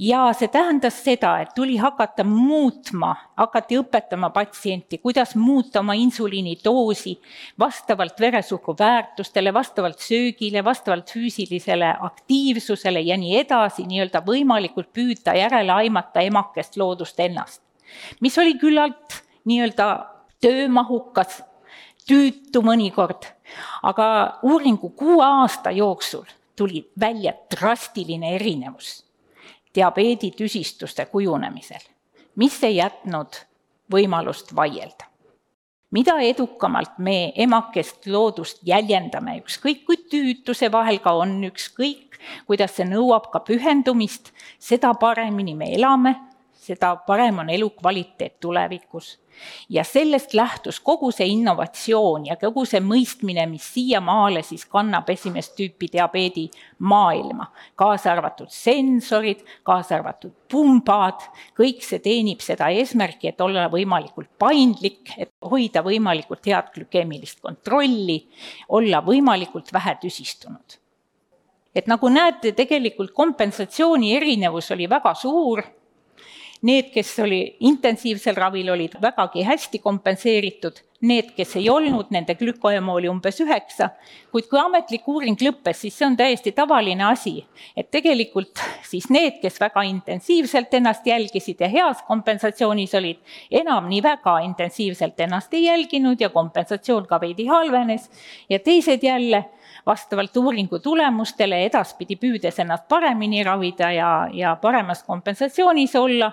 ja 0.00 0.20
see 0.36 0.48
tähendas 0.48 0.96
seda, 1.04 1.34
et 1.42 1.50
tuli 1.54 1.76
hakata 1.80 2.24
muutma, 2.24 3.12
hakati 3.38 3.76
õpetama 3.82 4.30
patsienti, 4.32 4.98
kuidas 4.98 5.34
muuta 5.36 5.82
oma 5.82 5.94
insuliinidoosi 5.98 7.14
vastavalt 7.60 8.20
veresuhkru 8.20 8.74
väärtustele, 8.78 9.52
vastavalt 9.54 10.00
söögile, 10.00 10.64
vastavalt 10.64 11.12
füüsilisele 11.12 11.90
aktiivsusele 12.08 13.02
ja 13.04 13.18
nii 13.20 13.36
edasi, 13.42 13.84
nii-öelda 13.90 14.24
võimalikult 14.24 14.88
püüda 14.96 15.36
järele 15.36 15.76
aimata 15.82 16.24
emakest 16.24 16.80
loodust 16.80 17.20
ennast. 17.20 17.62
mis 18.20 18.38
oli 18.38 18.54
küllalt 18.54 19.20
nii-öelda 19.44 19.86
töömahukas, 20.40 21.42
tüütu 22.08 22.62
mõnikord, 22.64 23.28
aga 23.82 24.38
uuringu 24.42 24.94
kuue 24.96 25.24
aasta 25.26 25.70
jooksul 25.70 26.24
tuli 26.56 26.86
välja 27.00 27.34
drastiline 27.52 28.34
erinevus 28.34 29.09
diabeeditüsistuste 29.74 31.06
kujunemisel, 31.06 31.82
mis 32.36 32.62
ei 32.64 32.76
jätnud 32.76 33.44
võimalust 33.92 34.54
vaielda. 34.56 35.06
mida 35.90 36.20
edukamalt 36.22 36.98
me 36.98 37.32
emakest 37.34 38.06
loodust 38.06 38.60
jäljendame, 38.62 39.40
ükskõik 39.42 39.84
kui 39.86 39.96
tüütu 39.96 40.54
see 40.54 40.70
vahel 40.72 40.98
ka 41.02 41.12
on, 41.18 41.32
ükskõik 41.44 42.10
kuidas 42.46 42.76
see 42.76 42.86
nõuab 42.88 43.30
ka 43.32 43.42
pühendumist, 43.46 44.32
seda 44.58 44.92
paremini 45.00 45.54
me 45.56 45.70
elame, 45.74 46.14
seda 46.60 46.94
parem 47.06 47.40
on 47.42 47.50
elukvaliteet 47.50 48.38
tulevikus 48.40 49.16
ja 49.68 49.84
sellest 49.84 50.34
lähtus 50.34 50.80
kogu 50.80 51.10
see 51.14 51.28
innovatsioon 51.34 52.26
ja 52.26 52.36
kogu 52.40 52.64
see 52.68 52.80
mõistmine, 52.84 53.46
mis 53.50 53.66
siiamaale 53.74 54.42
siis 54.46 54.66
kannab 54.70 55.08
esimest 55.10 55.54
tüüpi 55.58 55.90
diabeedi 55.92 56.48
maailma, 56.78 57.50
kaasa 57.78 58.12
arvatud 58.12 58.50
sensorid, 58.54 59.44
kaasa 59.66 59.98
arvatud 60.00 60.34
pumbad, 60.50 61.22
kõik 61.58 61.84
see 61.86 62.02
teenib 62.02 62.42
seda 62.44 62.70
eesmärki, 62.74 63.30
et 63.30 63.40
olla 63.40 63.68
võimalikult 63.72 64.30
paindlik, 64.38 65.14
et 65.18 65.32
hoida 65.46 65.84
võimalikult 65.86 66.46
head 66.50 66.72
glükeemilist 66.74 67.40
kontrolli, 67.40 68.22
olla 68.68 69.02
võimalikult 69.06 69.72
vähe 69.72 69.96
tüsistunud. 70.02 70.78
Et 71.74 71.86
nagu 71.86 72.08
näete, 72.10 72.50
tegelikult 72.58 73.12
kompensatsiooni 73.14 74.16
erinevus 74.16 74.72
oli 74.74 74.88
väga 74.90 75.14
suur 75.14 75.62
Need, 76.62 76.90
kes 76.92 77.14
oli 77.24 77.56
intensiivsel 77.64 78.36
ravil, 78.36 78.68
olid 78.68 78.98
vägagi 79.00 79.46
hästi 79.48 79.78
kompenseeritud, 79.80 80.82
need, 81.08 81.30
kes 81.36 81.54
ei 81.56 81.70
olnud, 81.72 82.10
nende 82.12 82.34
glükoema 82.36 82.92
oli 82.92 83.08
umbes 83.08 83.40
üheksa, 83.40 83.88
kuid 84.32 84.48
kui 84.50 84.60
ametlik 84.60 85.06
uuring 85.08 85.40
lõppes, 85.40 85.78
siis 85.80 85.96
see 85.96 86.04
on 86.04 86.18
täiesti 86.18 86.52
tavaline 86.52 87.06
asi, 87.08 87.38
et 87.72 87.88
tegelikult 87.88 88.60
siis 88.84 89.08
need, 89.08 89.38
kes 89.40 89.56
väga 89.62 89.86
intensiivselt 89.88 90.74
ennast 90.76 91.08
jälgisid 91.08 91.64
ja 91.64 91.70
heas 91.72 92.02
kompensatsioonis 92.08 92.92
olid, 93.00 93.22
enam 93.62 93.88
nii 93.88 94.02
väga 94.04 94.36
intensiivselt 94.44 95.24
ennast 95.24 95.56
ei 95.56 95.64
jälginud 95.70 96.20
ja 96.20 96.28
kompensatsioon 96.28 97.08
ka 97.08 97.20
veidi 97.20 97.48
halvenes. 97.48 98.10
Ja 98.52 98.58
teised 98.58 99.02
jälle 99.02 99.44
vastavalt 99.90 100.36
uuringu 100.36 100.78
tulemustele 100.78 101.64
edaspidi 101.66 102.16
püüdes 102.20 102.60
ennast 102.62 102.86
paremini 102.88 103.42
ravida 103.46 103.90
ja, 103.94 104.10
ja 104.32 104.54
paremas 104.62 105.02
kompensatsioonis 105.06 105.96
olla. 105.98 106.30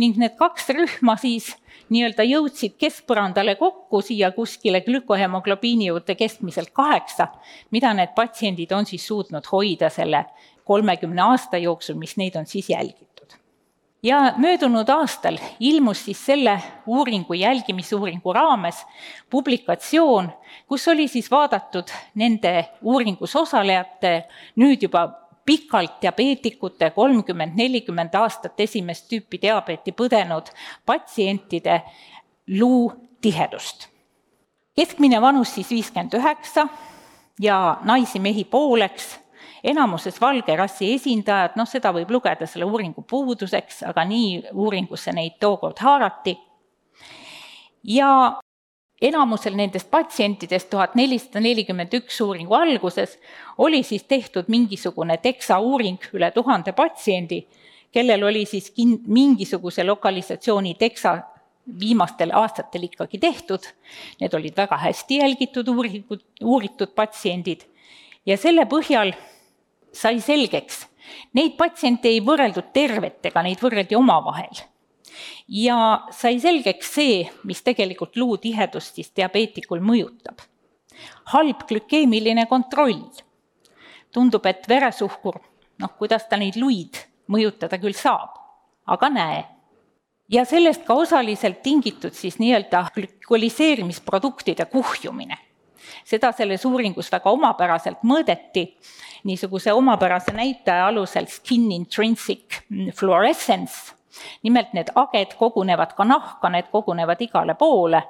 Ning 0.00 0.16
need 0.18 0.34
kaks 0.40 0.72
rühma 0.74 1.16
siis 1.20 1.52
nii-öelda 1.92 2.24
jõudsid 2.26 2.78
keskpõrandale 2.80 3.56
kokku 3.60 4.00
siia 4.02 4.32
kuskile 4.36 4.80
glükohemoglobiini 4.86 5.90
juurde 5.90 6.16
keskmiselt 6.18 6.72
kaheksa, 6.74 7.28
mida 7.70 7.92
need 7.94 8.14
patsiendid 8.16 8.72
on 8.72 8.88
siis 8.88 9.06
suutnud 9.06 9.52
hoida 9.52 9.92
selle 9.92 10.24
kolmekümne 10.64 11.22
aasta 11.28 11.60
jooksul, 11.60 12.00
mis 12.00 12.16
neid 12.16 12.40
on 12.40 12.48
siis 12.48 12.72
jälgitud 12.72 13.13
ja 14.04 14.34
möödunud 14.36 14.88
aastal 14.88 15.38
ilmus 15.60 16.04
siis 16.04 16.26
selle 16.26 16.62
uuringu, 16.86 17.34
jälgimisuuringu 17.34 18.32
raames 18.32 18.86
publikatsioon, 19.30 20.32
kus 20.68 20.88
oli 20.88 21.08
siis 21.08 21.30
vaadatud 21.30 21.88
nende 22.14 22.68
uuringus 22.82 23.36
osalejate 23.36 24.28
nüüd 24.56 24.82
juba 24.84 25.08
pikalt 25.46 26.02
diabeetikute, 26.02 26.90
kolmkümmend, 26.90 27.56
nelikümmend 27.56 28.14
aastat 28.14 28.60
esimest 28.60 29.08
tüüpi 29.08 29.40
diabeeti 29.42 29.92
põdenud 29.92 30.52
patsientide 30.86 31.82
luutihedust. 32.48 33.88
keskmine 34.76 35.20
vanus 35.20 35.54
siis 35.54 35.70
viiskümmend 35.70 36.12
üheksa 36.12 36.68
ja 37.40 37.78
naisi-mehi 37.84 38.44
pooleks 38.44 39.23
enamuses 39.64 40.20
valge 40.20 40.56
rassi 40.56 40.92
esindajad, 40.94 41.56
noh, 41.56 41.68
seda 41.68 41.92
võib 41.96 42.10
lugeda 42.12 42.46
selle 42.48 42.68
uuringu 42.68 43.04
puuduseks, 43.08 43.82
aga 43.88 44.04
nii 44.08 44.50
uuringusse 44.52 45.14
neid 45.16 45.38
tookord 45.40 45.80
haarati. 45.80 46.36
ja 47.84 48.40
enamusel 49.02 49.56
nendest 49.56 49.90
patsientidest, 49.90 50.70
tuhat 50.70 50.94
nelisada 50.94 51.40
nelikümmend 51.44 51.92
üks 51.98 52.20
uuringu 52.24 52.54
alguses, 52.56 53.18
oli 53.58 53.82
siis 53.82 54.04
tehtud 54.08 54.48
mingisugune 54.48 55.16
teksa 55.20 55.58
uuring 55.60 56.00
üle 56.12 56.30
tuhande 56.32 56.72
patsiendi, 56.72 57.44
kellel 57.92 58.24
oli 58.24 58.44
siis 58.46 58.70
kin-, 58.72 59.00
mingisuguse 59.06 59.84
lokalisatsiooni 59.84 60.74
teksa 60.80 61.18
viimastel 61.80 62.32
aastatel 62.36 62.88
ikkagi 62.88 63.18
tehtud, 63.18 63.68
need 64.20 64.34
olid 64.34 64.56
väga 64.56 64.76
hästi 64.76 65.20
jälgitud 65.22 65.68
uuringud, 65.68 66.24
uuritud 66.44 66.92
patsiendid 66.96 67.64
ja 68.26 68.36
selle 68.40 68.66
põhjal 68.68 69.14
sai 69.94 70.20
selgeks, 70.20 70.84
neid 71.38 71.56
patsiente 71.58 72.10
ei 72.10 72.20
võrreldud 72.24 72.72
tervetega, 72.74 73.42
neid 73.42 73.62
võrreldi 73.62 73.96
omavahel. 73.98 74.64
ja 75.48 76.06
sai 76.10 76.40
selgeks 76.40 76.92
see, 76.94 77.22
mis 77.44 77.62
tegelikult 77.62 78.16
luutihedust 78.16 78.94
siis 78.94 79.12
diabeetikul 79.16 79.80
mõjutab. 79.80 80.42
halb 81.32 81.66
glükeemiline 81.68 82.46
kontroll. 82.46 83.10
tundub, 84.12 84.46
et 84.46 84.68
veresuhkur, 84.68 85.40
noh, 85.78 85.90
kuidas 85.98 86.28
ta 86.28 86.36
neid 86.36 86.56
luid 86.56 86.98
mõjutada 87.28 87.78
küll 87.80 87.94
saab, 87.94 88.38
aga 88.86 89.08
näe 89.08 89.44
ja 90.28 90.44
sellest 90.44 90.84
ka 90.86 90.94
osaliselt 90.94 91.62
tingitud 91.62 92.14
siis 92.16 92.38
nii-öelda 92.38 92.86
glükoliseerimisproduktide 92.94 94.64
kuhjumine. 94.64 95.38
Seda 96.04 96.32
selles 96.32 96.64
uuringus 96.64 97.12
väga 97.12 97.30
omapäraselt 97.30 98.02
mõõdeti 98.02 98.68
niisuguse 99.24 99.72
omapärase 99.72 100.32
näitaja 100.32 100.86
alusel 100.86 101.26
skin 101.26 101.72
intrinsic 101.72 102.60
fluorescence, 102.94 103.94
nimelt 104.42 104.74
need 104.76 104.92
aged 104.94 105.34
kogunevad 105.38 105.94
ka 105.96 106.04
nahka, 106.04 106.50
need 106.52 106.68
kogunevad 106.72 107.20
igale 107.24 107.56
poole 107.58 108.02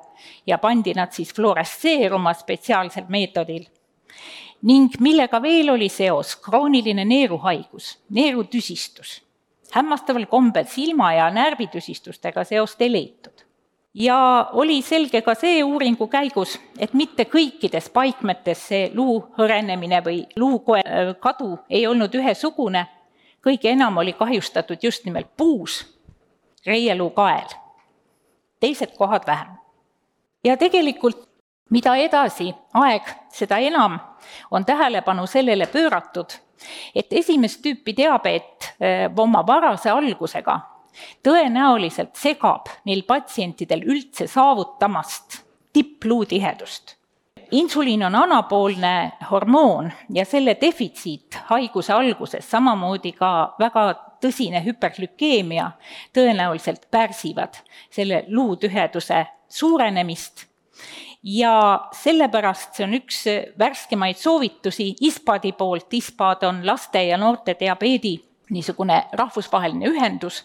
ja 0.46 0.58
pandi 0.58 0.94
nad 0.94 1.12
siis 1.12 1.32
fluoresseeruma 1.34 2.34
spetsiaalsel 2.34 3.08
meetodil. 3.08 3.64
ning 4.64 4.94
millega 5.00 5.42
veel 5.42 5.70
oli 5.70 5.88
seos, 5.88 6.36
krooniline 6.36 7.04
neeruhaigus, 7.04 7.98
neerutüsistus. 8.10 9.22
hämmastaval 9.70 10.26
kombel 10.26 10.64
silma- 10.64 11.14
ja 11.14 11.30
närvitüsistustega 11.30 12.44
seost 12.44 12.80
ei 12.82 12.92
leitud 12.92 13.44
ja 13.94 14.48
oli 14.52 14.82
selge 14.82 15.22
ka 15.22 15.34
see 15.34 15.62
uuringu 15.64 16.06
käigus, 16.10 16.58
et 16.78 16.94
mitte 16.94 17.24
kõikides 17.30 17.90
paikmetes 17.94 18.66
see 18.68 18.90
luu 18.94 19.20
hõrenemine 19.38 20.00
või 20.04 20.24
luukoe 20.36 20.82
kadu 21.20 21.58
ei 21.70 21.86
olnud 21.86 22.14
ühesugune, 22.14 22.86
kõige 23.44 23.70
enam 23.70 23.96
oli 24.02 24.12
kahjustatud 24.12 24.82
just 24.82 25.04
nimelt 25.04 25.30
puus, 25.36 25.84
reieluu 26.66 27.10
kael, 27.10 27.54
teised 28.60 28.96
kohad 28.98 29.26
vähem. 29.26 29.54
ja 30.44 30.56
tegelikult 30.56 31.28
mida 31.70 31.96
edasi 31.96 32.52
aeg, 32.74 33.08
seda 33.32 33.58
enam 33.58 33.98
on 34.50 34.64
tähelepanu 34.64 35.26
sellele 35.26 35.66
pööratud, 35.66 36.36
et 36.94 37.12
esimest 37.12 37.62
tüüpi 37.64 37.96
diabeet 37.96 38.68
eh, 38.80 39.08
oma 39.16 39.42
varase 39.46 39.90
algusega 39.90 40.60
tõenäoliselt 41.22 42.16
segab 42.16 42.70
neil 42.84 43.02
patsientidel 43.06 43.82
üldse 43.86 44.26
saavutamast 44.26 45.40
tippluutihedust. 45.72 46.96
insuliin 47.50 48.02
on 48.02 48.14
anaboolne 48.14 49.12
hormoon 49.30 49.92
ja 50.10 50.24
selle 50.24 50.56
defitsiit 50.60 51.38
haiguse 51.50 51.92
alguses, 51.92 52.50
samamoodi 52.50 53.12
ka 53.12 53.54
väga 53.58 53.84
tõsine 54.24 54.64
hüperglükeemia 54.64 55.70
tõenäoliselt 56.16 56.88
pärsivad 56.90 57.60
selle 57.90 58.24
luutüheduse 58.28 59.26
suurenemist 59.48 60.46
ja 61.24 61.88
sellepärast 61.92 62.76
see 62.76 62.86
on 62.86 62.96
üks 62.98 63.24
värskemaid 63.58 64.18
soovitusi 64.20 64.90
ISPAD-i 65.00 65.52
poolt, 65.56 65.92
ISPAD 65.92 66.44
on 66.48 66.62
laste 66.66 67.02
ja 67.04 67.18
noorte 67.18 67.56
diabeedi 67.60 68.16
niisugune 68.50 69.04
rahvusvaheline 69.12 69.88
ühendus 69.88 70.44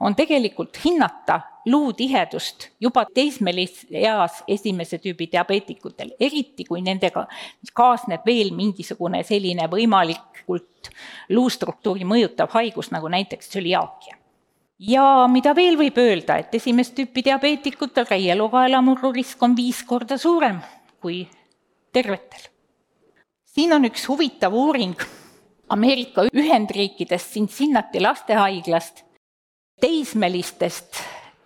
on 0.00 0.14
tegelikult 0.14 0.78
hinnata 0.84 1.40
luutihedust 1.66 2.68
juba 2.80 3.04
teismeeas 3.14 4.42
esimese 4.48 4.98
tüübi 4.98 5.28
diabeetikutel, 5.32 6.10
eriti 6.20 6.64
kui 6.64 6.82
nendega 6.82 7.26
kaasneb 7.74 8.26
veel 8.26 8.50
mingisugune 8.56 9.22
selline 9.26 9.68
võimalikult 9.70 10.90
luustruktuuri 11.30 12.04
mõjutav 12.08 12.50
haigus, 12.56 12.90
nagu 12.90 13.08
näiteks 13.08 13.48
tsüliaakia. 13.48 14.16
ja 14.78 15.28
mida 15.30 15.54
veel 15.54 15.78
võib 15.78 15.98
öelda, 15.98 16.36
et 16.36 16.54
esimest 16.54 16.94
tüüpi 16.94 17.24
diabeetikutel 17.24 18.06
reieluukaelamurru 18.10 19.12
risk 19.12 19.42
on 19.42 19.56
viis 19.56 19.82
korda 19.82 20.18
suurem 20.18 20.60
kui 21.00 21.28
tervetel. 21.92 22.50
siin 23.44 23.72
on 23.72 23.84
üks 23.84 24.08
huvitav 24.08 24.54
uuring 24.54 24.98
Ameerika 25.68 26.26
Ühendriikidest 26.34 27.32
Cincinnati 27.32 28.00
lastehaiglast 28.00 29.04
teismelistest 29.82 31.02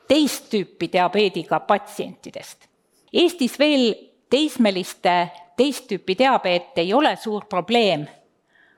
teist 0.09 0.51
tüüpi 0.51 0.90
diabeediga 0.92 1.61
patsientidest. 1.61 2.68
Eestis 3.12 3.59
veel 3.59 3.94
teismeliste 4.31 5.14
teist 5.57 5.88
tüüpi 5.90 6.18
diabeet 6.18 6.79
ei 6.79 6.92
ole 6.94 7.16
suur 7.16 7.46
probleem, 7.51 8.07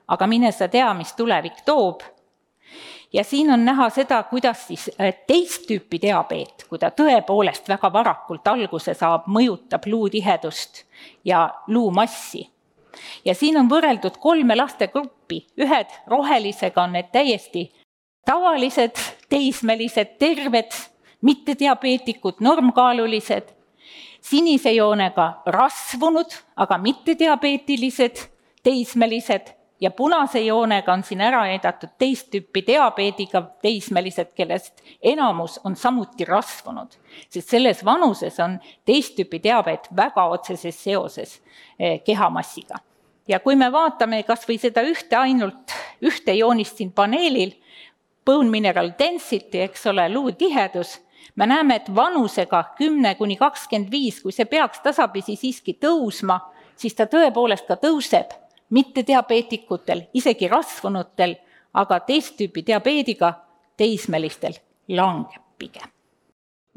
aga 0.07 0.27
mine 0.27 0.51
sa 0.55 0.67
tea, 0.67 0.93
mis 0.93 1.13
tulevik 1.13 1.65
toob. 1.65 2.01
ja 3.13 3.23
siin 3.23 3.51
on 3.51 3.65
näha 3.65 3.89
seda, 3.89 4.23
kuidas 4.23 4.67
siis 4.67 4.89
äh, 5.01 5.13
teist 5.27 5.65
tüüpi 5.67 6.01
diabeet, 6.01 6.65
kui 6.69 6.79
ta 6.79 6.91
tõepoolest 6.93 7.67
väga 7.69 7.93
varakult 7.93 8.47
alguse 8.47 8.93
saab, 8.93 9.25
mõjutab 9.27 9.85
luutihedust 9.85 10.85
ja 11.25 11.49
luumassi. 11.67 12.49
ja 13.25 13.35
siin 13.35 13.57
on 13.57 13.69
võrreldud 13.69 14.17
kolme 14.17 14.55
lastegruppi, 14.55 15.45
ühed 15.57 15.99
rohelisega 16.07 16.83
on 16.83 16.93
need 16.93 17.11
täiesti 17.11 17.69
tavalised 18.29 18.99
teismelised, 19.29 20.17
terved, 20.21 20.75
mittediabeetikud, 21.21 22.33
normkaalulised, 22.39 23.47
sinise 24.21 24.71
joonega 24.75 25.41
rasvunud, 25.45 26.35
aga 26.55 26.77
mittediabeetilised, 26.77 28.21
teismelised 28.63 29.55
ja 29.81 29.91
punase 29.91 30.39
joonega 30.39 30.93
on 30.93 31.03
siin 31.03 31.21
ära 31.21 31.41
näidatud 31.47 31.95
teist 31.97 32.29
tüüpi 32.33 32.61
diabeediga 32.67 33.41
teismelised, 33.63 34.33
kellest 34.35 34.83
enamus 35.01 35.59
on 35.63 35.75
samuti 35.75 36.25
rasvunud. 36.25 36.91
sest 37.29 37.49
selles 37.49 37.85
vanuses 37.85 38.39
on 38.39 38.59
teist 38.85 39.15
tüüpi 39.17 39.41
diabeet 39.43 39.87
väga 39.95 40.25
otseses 40.25 40.83
seoses 40.83 41.41
eh, 41.79 42.03
kehamassiga. 42.03 42.75
ja 43.27 43.39
kui 43.39 43.55
me 43.55 43.71
vaatame 43.71 44.23
kas 44.23 44.45
või 44.47 44.59
seda 44.59 44.81
ühte 44.81 45.17
ainult, 45.17 45.73
ühte 46.01 46.33
joonist 46.33 46.77
siin 46.77 46.91
paneelil, 46.91 47.55
bone 48.29 48.49
mineral 48.53 48.93
density, 48.99 49.63
eks 49.65 49.87
ole, 49.89 50.05
luutihedus, 50.13 50.99
me 51.35 51.47
näeme, 51.49 51.79
et 51.79 51.89
vanusega 51.95 52.63
kümne 52.77 53.15
kuni 53.17 53.37
kakskümmend 53.39 53.89
viis, 53.91 54.21
kui 54.21 54.35
see 54.35 54.45
peaks 54.45 54.83
tasapisi 54.85 55.37
siiski 55.39 55.77
tõusma, 55.81 56.37
siis 56.77 56.93
ta 56.97 57.07
tõepoolest 57.09 57.65
ka 57.69 57.79
tõuseb 57.81 58.35
mittediabeetikutel, 58.75 60.05
isegi 60.13 60.49
rasvunutel, 60.51 61.35
aga 61.73 61.99
teist 62.05 62.37
tüüpi 62.37 62.65
diabeediga 62.67 63.33
teismelistel 63.77 64.57
langeb 64.93 65.45
pigem. 65.57 65.89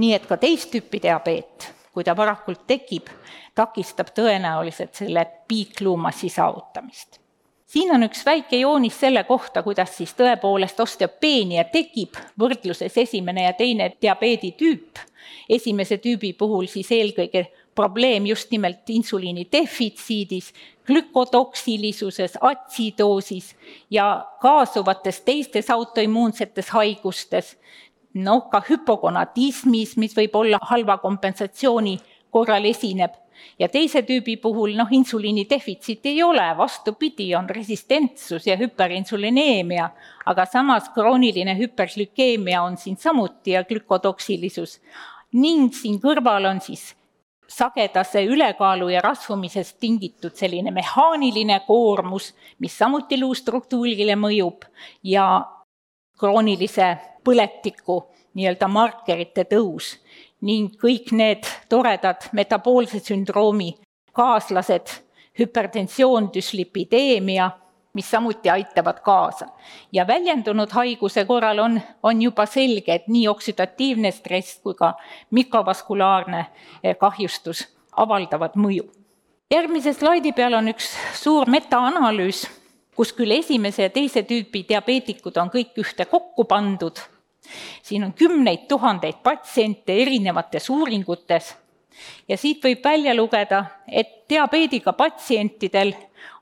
nii 0.00 0.14
et 0.16 0.24
ka 0.26 0.36
teist 0.40 0.72
tüüpi 0.72 1.02
diabeet, 1.04 1.68
kui 1.92 2.04
ta 2.04 2.16
varakult 2.16 2.64
tekib, 2.66 3.10
takistab 3.54 4.14
tõenäoliselt 4.16 4.94
selle 4.96 5.26
piikluumassi 5.48 6.28
saavutamist. 6.32 7.21
Siin 7.72 7.94
on 7.94 8.04
üks 8.06 8.26
väike 8.26 8.60
joonis 8.60 8.98
selle 9.00 9.24
kohta, 9.24 9.62
kuidas 9.62 9.96
siis 9.96 10.12
tõepoolest 10.18 10.80
osteopeenia 10.84 11.64
tekib, 11.72 12.18
võrdluses 12.38 12.98
esimene 13.04 13.46
ja 13.48 13.52
teine 13.56 13.92
diabeeditüüp. 14.02 14.98
esimese 15.48 15.96
tüübi 15.98 16.32
puhul 16.38 16.66
siis 16.66 16.90
eelkõige 16.92 17.46
probleem 17.74 18.26
just 18.26 18.50
nimelt 18.50 18.90
insuliini 18.90 19.46
defitsiidis, 19.52 20.52
glükotoksilisuses, 20.86 22.38
atsidoosis 22.40 23.56
ja 23.90 24.26
kaasuvates 24.40 25.20
teistes 25.20 25.70
autoimmuunsetes 25.70 26.68
haigustes, 26.68 27.56
noh, 28.14 28.48
ka 28.50 28.62
hüpogonatismis, 28.68 29.96
mis 29.96 30.16
võib 30.16 30.36
olla 30.36 30.58
halva 30.62 30.98
kompensatsiooni 30.98 31.98
korral 32.30 32.64
esineb, 32.64 33.14
ja 33.58 33.68
teise 33.68 34.02
tüübi 34.06 34.36
puhul 34.42 34.76
noh, 34.76 34.88
insuliini 34.90 35.46
defitsiiti 35.50 36.08
ei 36.08 36.22
ole, 36.22 36.46
vastupidi, 36.58 37.34
on 37.36 37.50
resistentsus 37.50 38.46
ja 38.46 38.56
hüperinsulineemia, 38.56 39.90
aga 40.26 40.46
samas 40.46 40.88
krooniline 40.94 41.56
hüperglükeemia 41.58 42.62
on 42.62 42.76
siin 42.76 42.96
samuti 42.96 43.56
ja 43.56 43.64
glükotoksilisus. 43.64 44.80
ning 45.32 45.72
siin 45.72 45.96
kõrval 46.00 46.44
on 46.44 46.60
siis 46.60 46.92
sagedase 47.48 48.24
ülekaalu 48.24 48.88
ja 48.88 49.00
rasvumisest 49.00 49.78
tingitud 49.80 50.34
selline 50.36 50.70
mehaaniline 50.70 51.60
koormus, 51.66 52.34
mis 52.58 52.78
samuti 52.78 53.20
luustruktuurile 53.20 54.16
mõjub. 54.16 54.64
Ja 55.02 55.26
kroonilise 56.18 56.96
põletiku 57.24 58.02
nii-öelda 58.34 58.68
markerite 58.68 59.44
tõus 59.50 59.96
ning 60.42 60.74
kõik 60.82 61.12
need 61.16 61.46
toredad 61.68 62.28
metaboolse 62.32 63.00
sündroomi 63.00 63.74
kaaslased, 64.12 64.90
hüpertensioon, 65.38 66.28
düslipideemia 66.34 67.50
mis 67.94 68.10
samuti 68.10 68.50
aitavad 68.50 69.00
kaasa. 69.00 69.46
ja 69.92 70.06
väljendunud 70.06 70.70
haiguse 70.70 71.24
korral 71.24 71.58
on, 71.58 71.80
on 72.02 72.22
juba 72.22 72.46
selge, 72.46 72.94
et 72.94 73.08
nii 73.08 73.28
oksüdatiivne 73.28 74.10
stress 74.10 74.60
kui 74.62 74.74
ka 74.74 74.94
mikrovaskulaarne 75.30 76.46
eh, 76.82 76.96
kahjustus 76.96 77.68
avaldavad 77.96 78.56
mõju. 78.56 78.88
järgmise 79.50 79.92
slaidi 79.92 80.32
peal 80.32 80.54
on 80.54 80.68
üks 80.68 80.94
suur 81.14 81.50
metaanalüüs, 81.50 82.46
kus 82.96 83.12
küll 83.12 83.30
esimese 83.30 83.82
ja 83.82 83.90
teise 83.90 84.22
tüüpi 84.22 84.64
diabeetikud 84.68 85.36
on 85.36 85.50
kõik 85.52 85.76
ühte 85.76 86.04
kokku 86.04 86.44
pandud, 86.44 86.96
siin 87.82 88.04
on 88.04 88.12
kümneid 88.12 88.68
tuhandeid 88.68 89.22
patsiente 89.22 89.96
erinevates 90.02 90.70
uuringutes 90.70 91.56
ja 92.28 92.36
siit 92.36 92.64
võib 92.64 92.84
välja 92.84 93.14
lugeda, 93.16 93.64
et 93.88 94.22
diabeediga 94.30 94.92
patsientidel 94.96 95.92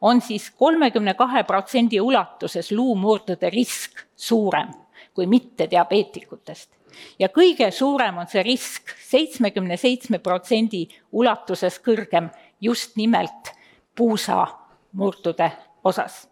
on 0.00 0.20
siis 0.20 0.50
kolmekümne 0.50 1.14
kahe 1.14 1.42
protsendi 1.44 2.00
ulatuses 2.00 2.70
luumurdude 2.72 3.50
risk 3.50 4.04
suurem 4.16 4.72
kui 5.14 5.26
mittediabeetikutest. 5.26 6.70
ja 7.18 7.28
kõige 7.28 7.70
suurem 7.70 8.18
on 8.18 8.28
see 8.28 8.42
risk 8.42 8.94
seitsmekümne 9.08 9.76
seitsme 9.76 10.18
protsendi 10.18 10.86
ulatuses 11.12 11.80
kõrgem 11.80 12.30
just 12.60 12.96
nimelt 12.96 13.54
puusamurdude 13.96 15.50
osas 15.84 16.28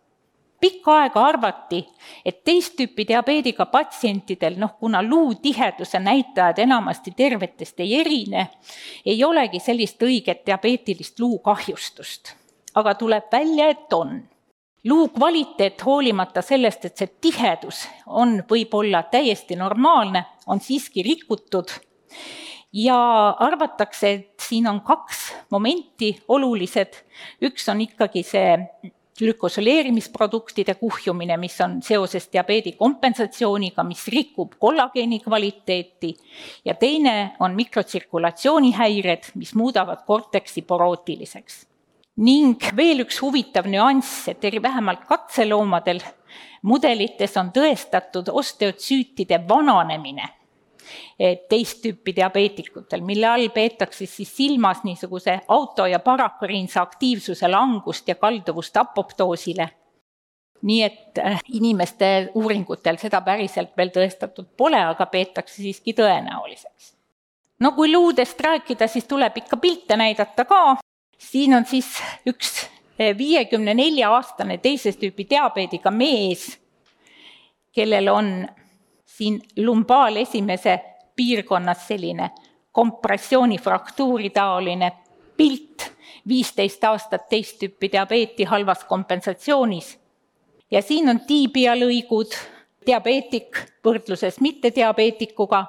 pikka 0.61 0.95
aega 1.03 1.23
arvati, 1.27 1.83
et 2.25 2.43
teist 2.45 2.75
tüüpi 2.79 3.07
diabeediga 3.09 3.67
patsientidel, 3.71 4.59
noh, 4.59 4.75
kuna 4.81 5.03
luutiheduse 5.03 6.01
näitajad 6.03 6.59
enamasti 6.65 7.15
tervetest 7.17 7.81
ei 7.81 8.01
erine, 8.01 8.49
ei 9.07 9.23
olegi 9.25 9.61
sellist 9.63 10.03
õiget 10.03 10.45
diabeetilist 10.47 11.21
luukahjustust. 11.21 12.35
Aga 12.75 12.95
tuleb 12.95 13.31
välja, 13.33 13.69
et 13.69 13.93
on. 13.93 14.21
luu 14.85 15.09
kvaliteet, 15.09 15.83
hoolimata 15.85 16.43
sellest, 16.43 16.85
et 16.85 16.97
see 16.97 17.11
tihedus 17.21 17.83
on 18.07 18.39
võib-olla 18.49 19.03
täiesti 19.11 19.57
normaalne, 19.57 20.23
on 20.47 20.61
siiski 20.61 21.03
rikutud. 21.03 21.73
Ja 22.73 23.29
arvatakse, 23.39 24.13
et 24.13 24.41
siin 24.41 24.69
on 24.69 24.81
kaks 24.81 25.33
momenti 25.51 26.13
olulised, 26.29 26.95
üks 27.43 27.69
on 27.69 27.81
ikkagi 27.81 28.23
see 28.23 28.55
glükosoleerimisproduktide 29.19 30.75
kuhjumine, 30.79 31.37
mis 31.37 31.57
on 31.61 31.79
seoses 31.83 32.29
diabeedi 32.33 32.73
kompensatsiooniga, 32.79 33.85
mis 33.85 34.07
rikub 34.09 34.55
kollageeni 34.59 35.21
kvaliteeti. 35.25 36.15
Ja 36.65 36.75
teine 36.75 37.35
on 37.41 37.55
mikrotsirkulatsioonihäired, 37.59 39.33
mis 39.35 39.55
muudavad 39.55 40.05
korteksi 40.07 40.63
porootiliseks. 40.63 41.67
Ning 42.19 42.63
veel 42.77 43.05
üks 43.05 43.21
huvitav 43.23 43.69
nüanss, 43.71 44.27
et 44.31 44.45
eri, 44.45 44.63
vähemalt 44.63 45.05
katseloomadel 45.07 46.01
mudelites 46.63 47.37
on 47.39 47.53
tõestatud 47.55 48.31
osteotsüütide 48.33 49.39
vananemine 49.49 50.38
teist 51.49 51.83
tüüpi 51.83 52.15
diabeetikutel, 52.17 53.01
mille 53.01 53.27
all 53.27 53.49
peetakse 53.55 54.07
siis 54.07 54.37
silmas 54.37 54.85
niisuguse 54.85 55.41
auto- 55.49 55.87
ja 55.87 55.99
parakariinse 55.99 56.81
aktiivsuse 56.81 57.49
langust 57.49 58.09
ja 58.09 58.15
kalduvust 58.15 58.77
apoptoosile. 58.77 59.69
nii 60.63 60.83
et 60.83 61.19
äh, 61.19 61.41
inimeste 61.55 62.31
uuringutel 62.35 62.97
seda 62.99 63.21
päriselt 63.23 63.77
veel 63.77 63.93
tõestatud 63.95 64.49
pole, 64.57 64.81
aga 64.83 65.07
peetakse 65.07 65.63
siiski 65.63 65.93
tõenäoliseks. 65.95 66.93
no 67.61 67.73
kui 67.73 67.93
luudest 67.93 68.41
rääkida, 68.41 68.87
siis 68.87 69.05
tuleb 69.05 69.37
ikka 69.37 69.57
pilte 69.57 69.97
näidata 69.97 70.45
ka 70.45 70.79
siin 71.19 71.55
on 71.55 71.67
siis 71.67 71.87
üks 72.27 72.69
eh, 72.99 73.17
viiekümne 73.19 73.75
nelja 73.75 74.13
aastane 74.15 74.59
teises 74.63 74.97
tüüpi 74.97 75.27
diabeediga 75.31 75.91
mees, 75.91 76.51
kellel 77.75 78.09
on 78.13 78.31
siin 79.19 79.41
lumbaal 79.57 80.17
esimese 80.17 80.81
piirkonnas 81.17 81.87
selline 81.89 82.31
kompressioonifraktuuri 82.73 84.31
taoline 84.31 84.93
pilt, 85.37 85.91
viisteist 86.29 86.85
aastat 86.85 87.29
teist 87.29 87.59
tüüpi 87.63 87.91
diabeeti 87.93 88.45
halvas 88.45 88.85
kompensatsioonis. 88.85 89.99
ja 90.71 90.83
siin 90.83 91.09
on 91.09 91.21
tiibialõigud, 91.27 92.37
diabeetik 92.87 93.59
võrdluses 93.85 94.41
mittediabeetikuga 94.41 95.65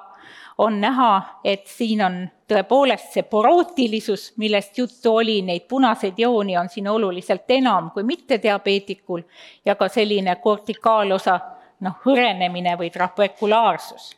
on 0.58 0.80
näha, 0.80 1.40
et 1.44 1.66
siin 1.66 2.02
on 2.04 2.16
tõepoolest 2.52 3.14
see 3.14 3.22
porootilisus, 3.22 4.32
millest 4.36 4.78
juttu 4.78 5.14
oli, 5.16 5.40
neid 5.42 5.64
punaseid 5.68 6.18
jooni 6.18 6.58
on 6.58 6.68
siin 6.68 6.88
oluliselt 6.88 7.50
enam 7.50 7.90
kui 7.90 8.02
mittediabeetikul 8.02 9.22
ja 9.64 9.74
ka 9.74 9.88
selline 9.88 10.36
kortikaalosa 10.36 11.40
noh, 11.80 12.00
hõrenemine 12.04 12.76
või 12.78 12.90
trapekulaarsus. 12.90 14.16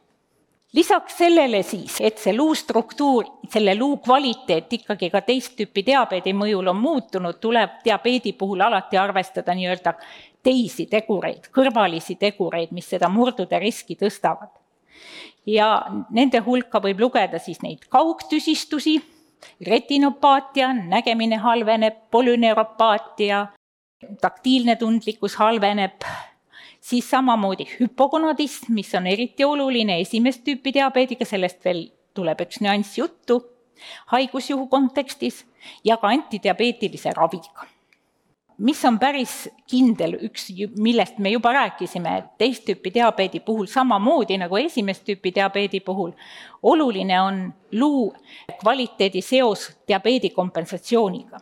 lisaks 0.73 1.19
sellele 1.19 1.63
siis, 1.63 2.01
et 2.01 2.19
see 2.19 2.33
luustruktuur, 2.37 3.27
selle 3.49 3.75
luu 3.79 3.97
kvaliteet 3.97 4.73
ikkagi 4.73 5.11
ka 5.11 5.21
teist 5.21 5.57
tüüpi 5.57 5.85
diabeedi 5.87 6.33
mõjul 6.33 6.69
on 6.69 6.77
muutunud, 6.77 7.41
tuleb 7.41 7.83
diabeedi 7.85 8.33
puhul 8.33 8.61
alati 8.61 8.99
arvestada 8.99 9.55
nii-öelda 9.55 9.95
teisi 10.43 10.87
tegureid, 10.87 11.51
kõrvalisi 11.53 12.17
tegureid, 12.17 12.73
mis 12.73 12.89
seda 12.89 13.09
murdude 13.09 13.59
riski 13.59 13.97
tõstavad 13.97 14.63
ja 15.47 15.69
nende 16.11 16.41
hulka 16.45 16.81
võib 16.83 17.01
lugeda 17.03 17.39
siis 17.43 17.63
neid 17.63 17.87
kaugtüsistusi, 17.91 18.99
retinopaatia, 19.67 20.73
nägemine 20.73 21.37
halveneb, 21.43 22.05
polüneuropaatia, 22.11 23.47
taktiilne 24.21 24.77
tundlikkus 24.77 25.37
halveneb, 25.41 26.07
siis 26.83 27.09
samamoodi 27.11 27.69
hüpogonadism, 27.79 28.73
mis 28.75 28.91
on 28.99 29.07
eriti 29.07 29.47
oluline 29.47 30.01
esimest 30.03 30.43
tüüpi 30.47 30.75
diabeediga, 30.75 31.29
sellest 31.29 31.63
veel 31.65 31.87
tuleb 32.15 32.43
üks 32.45 32.61
nüanss 32.65 32.99
juttu, 32.99 33.41
haigusjuhu 34.13 34.67
kontekstis 34.73 35.45
ja 35.87 35.97
ka 36.03 36.11
antidiabeetilise 36.13 37.15
raviga 37.17 37.71
mis 38.63 38.85
on 38.85 38.99
päris 38.99 39.49
kindel, 39.71 40.17
üks, 40.29 40.51
millest 40.79 41.19
me 41.19 41.33
juba 41.33 41.53
rääkisime, 41.57 42.17
et 42.19 42.29
teist 42.39 42.65
tüüpi 42.69 42.93
diabeedi 42.95 43.41
puhul 43.41 43.67
samamoodi 43.67 44.39
nagu 44.39 44.59
esimest 44.61 45.05
tüüpi 45.09 45.35
diabeedi 45.35 45.81
puhul, 45.81 46.13
oluline 46.63 47.21
on 47.21 47.41
luu 47.73 48.13
kvaliteedi 48.61 49.23
seos 49.23 49.71
diabeedi 49.89 50.31
kompensatsiooniga. 50.31 51.41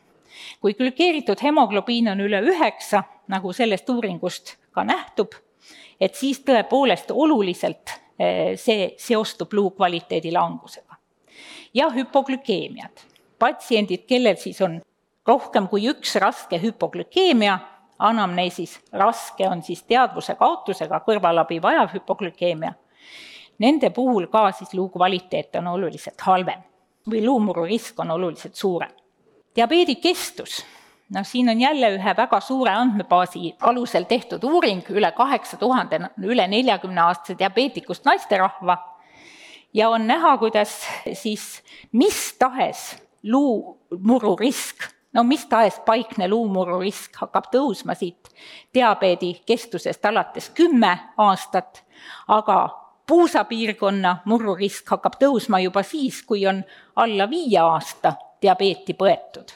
Kui 0.60 0.74
glükeeritud 0.74 1.40
hemoglobiin 1.42 2.08
on 2.12 2.20
üle 2.20 2.42
üheksa, 2.42 3.02
nagu 3.28 3.52
sellest 3.52 3.88
uuringust 3.90 4.56
ka 4.74 4.84
nähtub, 4.84 5.34
et 6.00 6.14
siis 6.14 6.42
tõepoolest 6.46 7.12
oluliselt 7.12 7.96
eh, 8.18 8.56
see 8.56 8.92
seostub 8.98 9.52
luu 9.52 9.70
kvaliteedi 9.70 10.32
langusega. 10.32 10.96
ja 11.74 11.90
hüpoglükeemiad, 11.90 13.04
patsiendid, 13.38 14.06
kellel 14.06 14.36
siis 14.36 14.60
on 14.62 14.80
rohkem 15.26 15.68
kui 15.68 15.86
üks 15.90 16.16
raske 16.18 16.58
hüpoglükeemia, 16.62 17.58
anamneesis 17.98 18.80
raske 18.92 19.48
on 19.48 19.62
siis 19.62 19.82
teadvuse 19.82 20.34
kaotusega 20.34 21.02
kõrvalabi 21.06 21.60
vajav 21.62 21.92
hüpoglükeemia. 21.94 22.72
Nende 23.60 23.90
puhul 23.90 24.26
ka 24.32 24.48
siis 24.56 24.72
luu 24.74 24.88
kvaliteet 24.88 25.56
on 25.60 25.68
oluliselt 25.74 26.20
halvem 26.24 26.62
või 27.10 27.24
luumuru 27.24 27.66
risk 27.68 28.00
on 28.00 28.10
oluliselt 28.10 28.54
suurem. 28.56 28.92
Diabeedi 29.56 29.96
kestus, 29.96 30.60
noh, 31.14 31.26
siin 31.26 31.48
on 31.48 31.60
jälle 31.60 31.92
ühe 31.96 32.14
väga 32.16 32.40
suure 32.40 32.70
andmebaasi 32.70 33.54
alusel 33.60 34.06
tehtud 34.08 34.44
uuring, 34.44 34.84
üle 34.90 35.12
kaheksa 35.12 35.56
tuhande, 35.56 36.00
üle 36.22 36.46
neljakümne 36.48 37.02
aastase 37.08 37.38
diabeetikust 37.38 38.04
naisterahva. 38.04 38.78
Ja 39.74 39.90
on 39.90 40.06
näha, 40.06 40.36
kuidas 40.38 40.80
siis 41.12 41.62
mis 41.92 42.32
tahes 42.38 42.96
luumuru 43.22 44.36
risk 44.36 44.88
no 45.12 45.22
mis 45.22 45.46
tahes 45.46 45.80
paikne 45.86 46.28
luumuru 46.28 46.80
risk 46.80 47.16
hakkab 47.22 47.50
tõusma 47.52 47.94
siit 47.98 48.30
diabeedi 48.74 49.34
kestusest 49.46 50.04
alates 50.06 50.50
kümme 50.54 50.92
aastat, 51.18 51.82
aga 52.28 52.62
puusapiirkonna 53.10 54.16
murrurisk 54.30 54.90
hakkab 54.94 55.18
tõusma 55.20 55.58
juba 55.62 55.82
siis, 55.82 56.22
kui 56.22 56.46
on 56.46 56.62
alla 56.96 57.26
viie 57.30 57.58
aasta 57.58 58.14
diabeeti 58.42 58.94
põetud. 58.94 59.52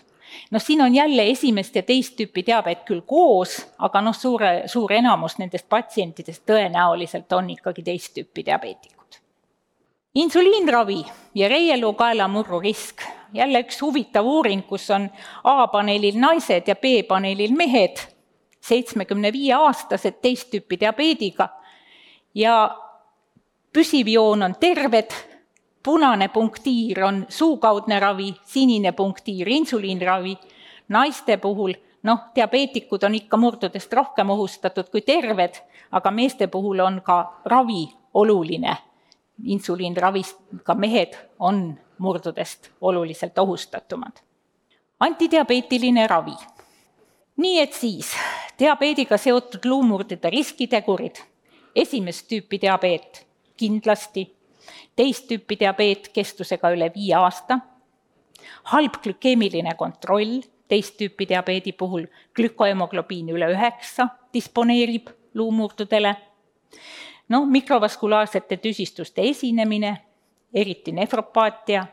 noh, 0.51 0.63
siin 0.63 0.83
on 0.83 0.95
jälle 0.95 1.27
esimest 1.31 1.77
ja 1.77 1.83
teist 1.83 2.17
tüüpi 2.21 2.47
diabeet 2.47 2.85
küll 2.85 3.03
koos, 3.07 3.67
aga 3.79 4.01
noh, 4.01 4.15
suure, 4.15 4.63
suur 4.67 4.93
enamus 4.93 5.39
nendest 5.39 5.69
patsientidest 5.69 6.43
tõenäoliselt 6.47 7.33
on 7.33 7.51
ikkagi 7.51 7.83
teist 7.83 8.15
tüüpi 8.15 8.47
diabeetikud. 8.47 9.21
insuliinravi 10.15 11.05
ja 11.35 11.49
reieluu 11.49 11.93
kaelamurru 11.93 12.61
risk 12.61 13.03
jälle 13.35 13.61
üks 13.61 13.81
huvitav 13.83 14.27
uuring, 14.27 14.67
kus 14.67 14.91
on 14.91 15.11
A-paneelil 15.45 16.19
naised 16.21 16.69
ja 16.69 16.77
B-paneelil 16.77 17.53
mehed, 17.57 17.99
seitsmekümne 18.61 19.33
viie 19.33 19.55
aastased 19.55 20.21
teist 20.23 20.51
tüüpi 20.55 20.79
diabeediga 20.81 21.49
ja 22.35 22.55
püsiv 23.73 24.09
joon 24.09 24.43
on 24.43 24.55
terved, 24.61 25.13
punane 25.85 26.29
punktiir 26.29 27.05
on 27.05 27.27
suukaudne 27.29 28.01
ravi, 28.01 28.35
sinine 28.45 28.93
punktiir 28.93 29.49
insuliinravi, 29.49 30.39
naiste 30.89 31.37
puhul 31.37 31.75
noh, 32.03 32.19
diabeetikud 32.35 33.03
on 33.05 33.15
ikka 33.15 33.37
murdudest 33.37 33.93
rohkem 33.93 34.31
ohustatud 34.31 34.89
kui 34.93 35.03
terved, 35.03 35.61
aga 35.93 36.11
meeste 36.11 36.47
puhul 36.47 36.81
on 36.81 37.01
ka 37.05 37.41
ravi 37.45 37.89
oluline. 38.15 38.77
insuliinravist 39.45 40.37
ka 40.63 40.75
mehed 40.75 41.17
on 41.39 41.79
murdudest 41.99 42.71
oluliselt 42.81 43.39
ohustatumad. 43.39 44.13
antidiabeetiline 45.01 46.07
ravi. 46.07 46.37
nii 47.37 47.61
et 47.61 47.73
siis 47.73 48.15
diabeediga 48.59 49.17
seotud 49.17 49.65
luumurdide 49.65 50.31
riskitegurid, 50.31 51.17
esimest 51.77 52.29
tüüpi 52.29 52.61
diabeet 52.61 53.27
kindlasti, 53.57 54.37
teist 54.97 55.29
tüüpi 55.29 55.59
diabeet 55.61 56.11
kestusega 56.15 56.73
üle 56.75 56.91
viie 56.95 57.17
aasta, 57.19 57.61
halb 58.73 59.01
glükeemiline 59.03 59.77
kontroll, 59.77 60.43
teist 60.69 60.99
tüüpi 60.99 61.29
diabeedi 61.29 61.73
puhul 61.73 62.07
glükohemoglobiin 62.35 63.29
üle 63.35 63.51
üheksa 63.53 64.09
disponeerib 64.35 65.11
luumurdudele, 65.35 66.15
noh, 67.29 67.47
mikrovaskulaarsete 67.47 68.57
tüsistuste 68.57 69.23
esinemine 69.23 69.97
eriti 70.55 70.93
nefropaatia, 70.93 71.87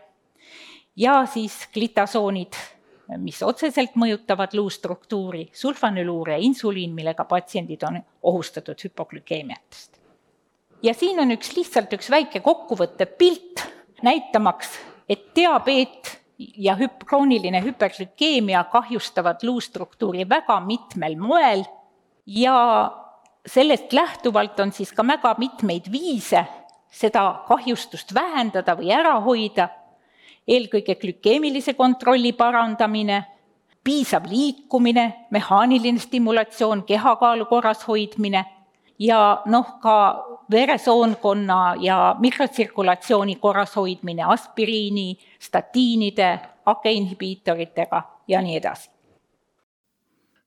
ja 0.95 1.25
siis 1.25 1.67
glitasoonid, 1.73 2.57
mis 3.17 3.41
otseselt 3.43 3.95
mõjutavad 3.99 4.53
luustruktuuri, 4.55 5.47
sulfanüluur 5.53 6.35
ja 6.35 6.37
insuliin, 6.37 6.93
millega 6.95 7.25
patsiendid 7.25 7.83
on 7.87 8.01
ohustatud 8.21 8.83
hüpoglükeemiatest. 8.83 10.00
Ja 10.83 10.93
siin 10.93 11.19
on 11.19 11.31
üks 11.35 11.53
lihtsalt 11.55 11.93
üks 11.95 12.09
väike 12.11 12.41
kokkuvõttev 12.43 13.15
pilt, 13.17 13.65
näitamaks, 14.05 14.73
et 15.09 15.29
diabeet 15.35 16.17
ja 16.37 16.75
hüp-, 16.79 17.05
krooniline 17.05 17.61
hüperglükeemia 17.63 18.63
kahjustavad 18.71 19.43
luustruktuuri 19.43 20.25
väga 20.29 20.59
mitmel 20.65 21.17
moel. 21.19 21.63
Ja 22.25 22.55
sellest 23.45 23.93
lähtuvalt 23.93 24.59
on 24.59 24.71
siis 24.71 24.93
ka 24.93 25.05
väga 25.07 25.35
mitmeid 25.37 25.91
viise, 25.91 26.45
seda 26.91 27.43
kahjustust 27.47 28.13
vähendada 28.13 28.75
või 28.77 28.91
ära 28.93 29.19
hoida, 29.21 29.69
eelkõige 30.47 30.95
glükeemilise 31.01 31.73
kontrolli 31.77 32.33
parandamine, 32.33 33.23
piisav 33.83 34.25
liikumine, 34.29 35.27
mehaaniline 35.31 35.99
stimulatsioon, 35.99 36.83
kehakaalu 36.85 37.45
korras 37.49 37.85
hoidmine 37.87 38.43
ja 39.01 39.41
noh, 39.49 39.75
ka 39.81 39.97
veresoonkonna 40.51 41.75
ja 41.81 42.15
mikrotsirkulatsiooni 42.19 43.35
korras 43.41 43.75
hoidmine 43.75 44.23
aspiriini, 44.23 45.17
statiinide, 45.39 46.31
akeinhibiitoritega 46.65 48.03
ja 48.27 48.41
nii 48.41 48.57
edasi 48.61 48.89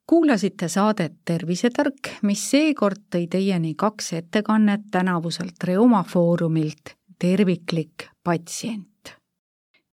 kuulasite 0.07 0.69
saadet 0.69 1.15
Tervisetark, 1.25 2.11
mis 2.23 2.43
seekord 2.51 3.07
tõi 3.11 3.25
teieni 3.31 3.73
kaks 3.75 4.13
ettekannet 4.21 4.91
tänavuselt 4.93 5.65
Reuma 5.65 6.05
Foorumilt 6.05 6.93
Terviklik 7.19 8.11
patsient. 8.25 8.94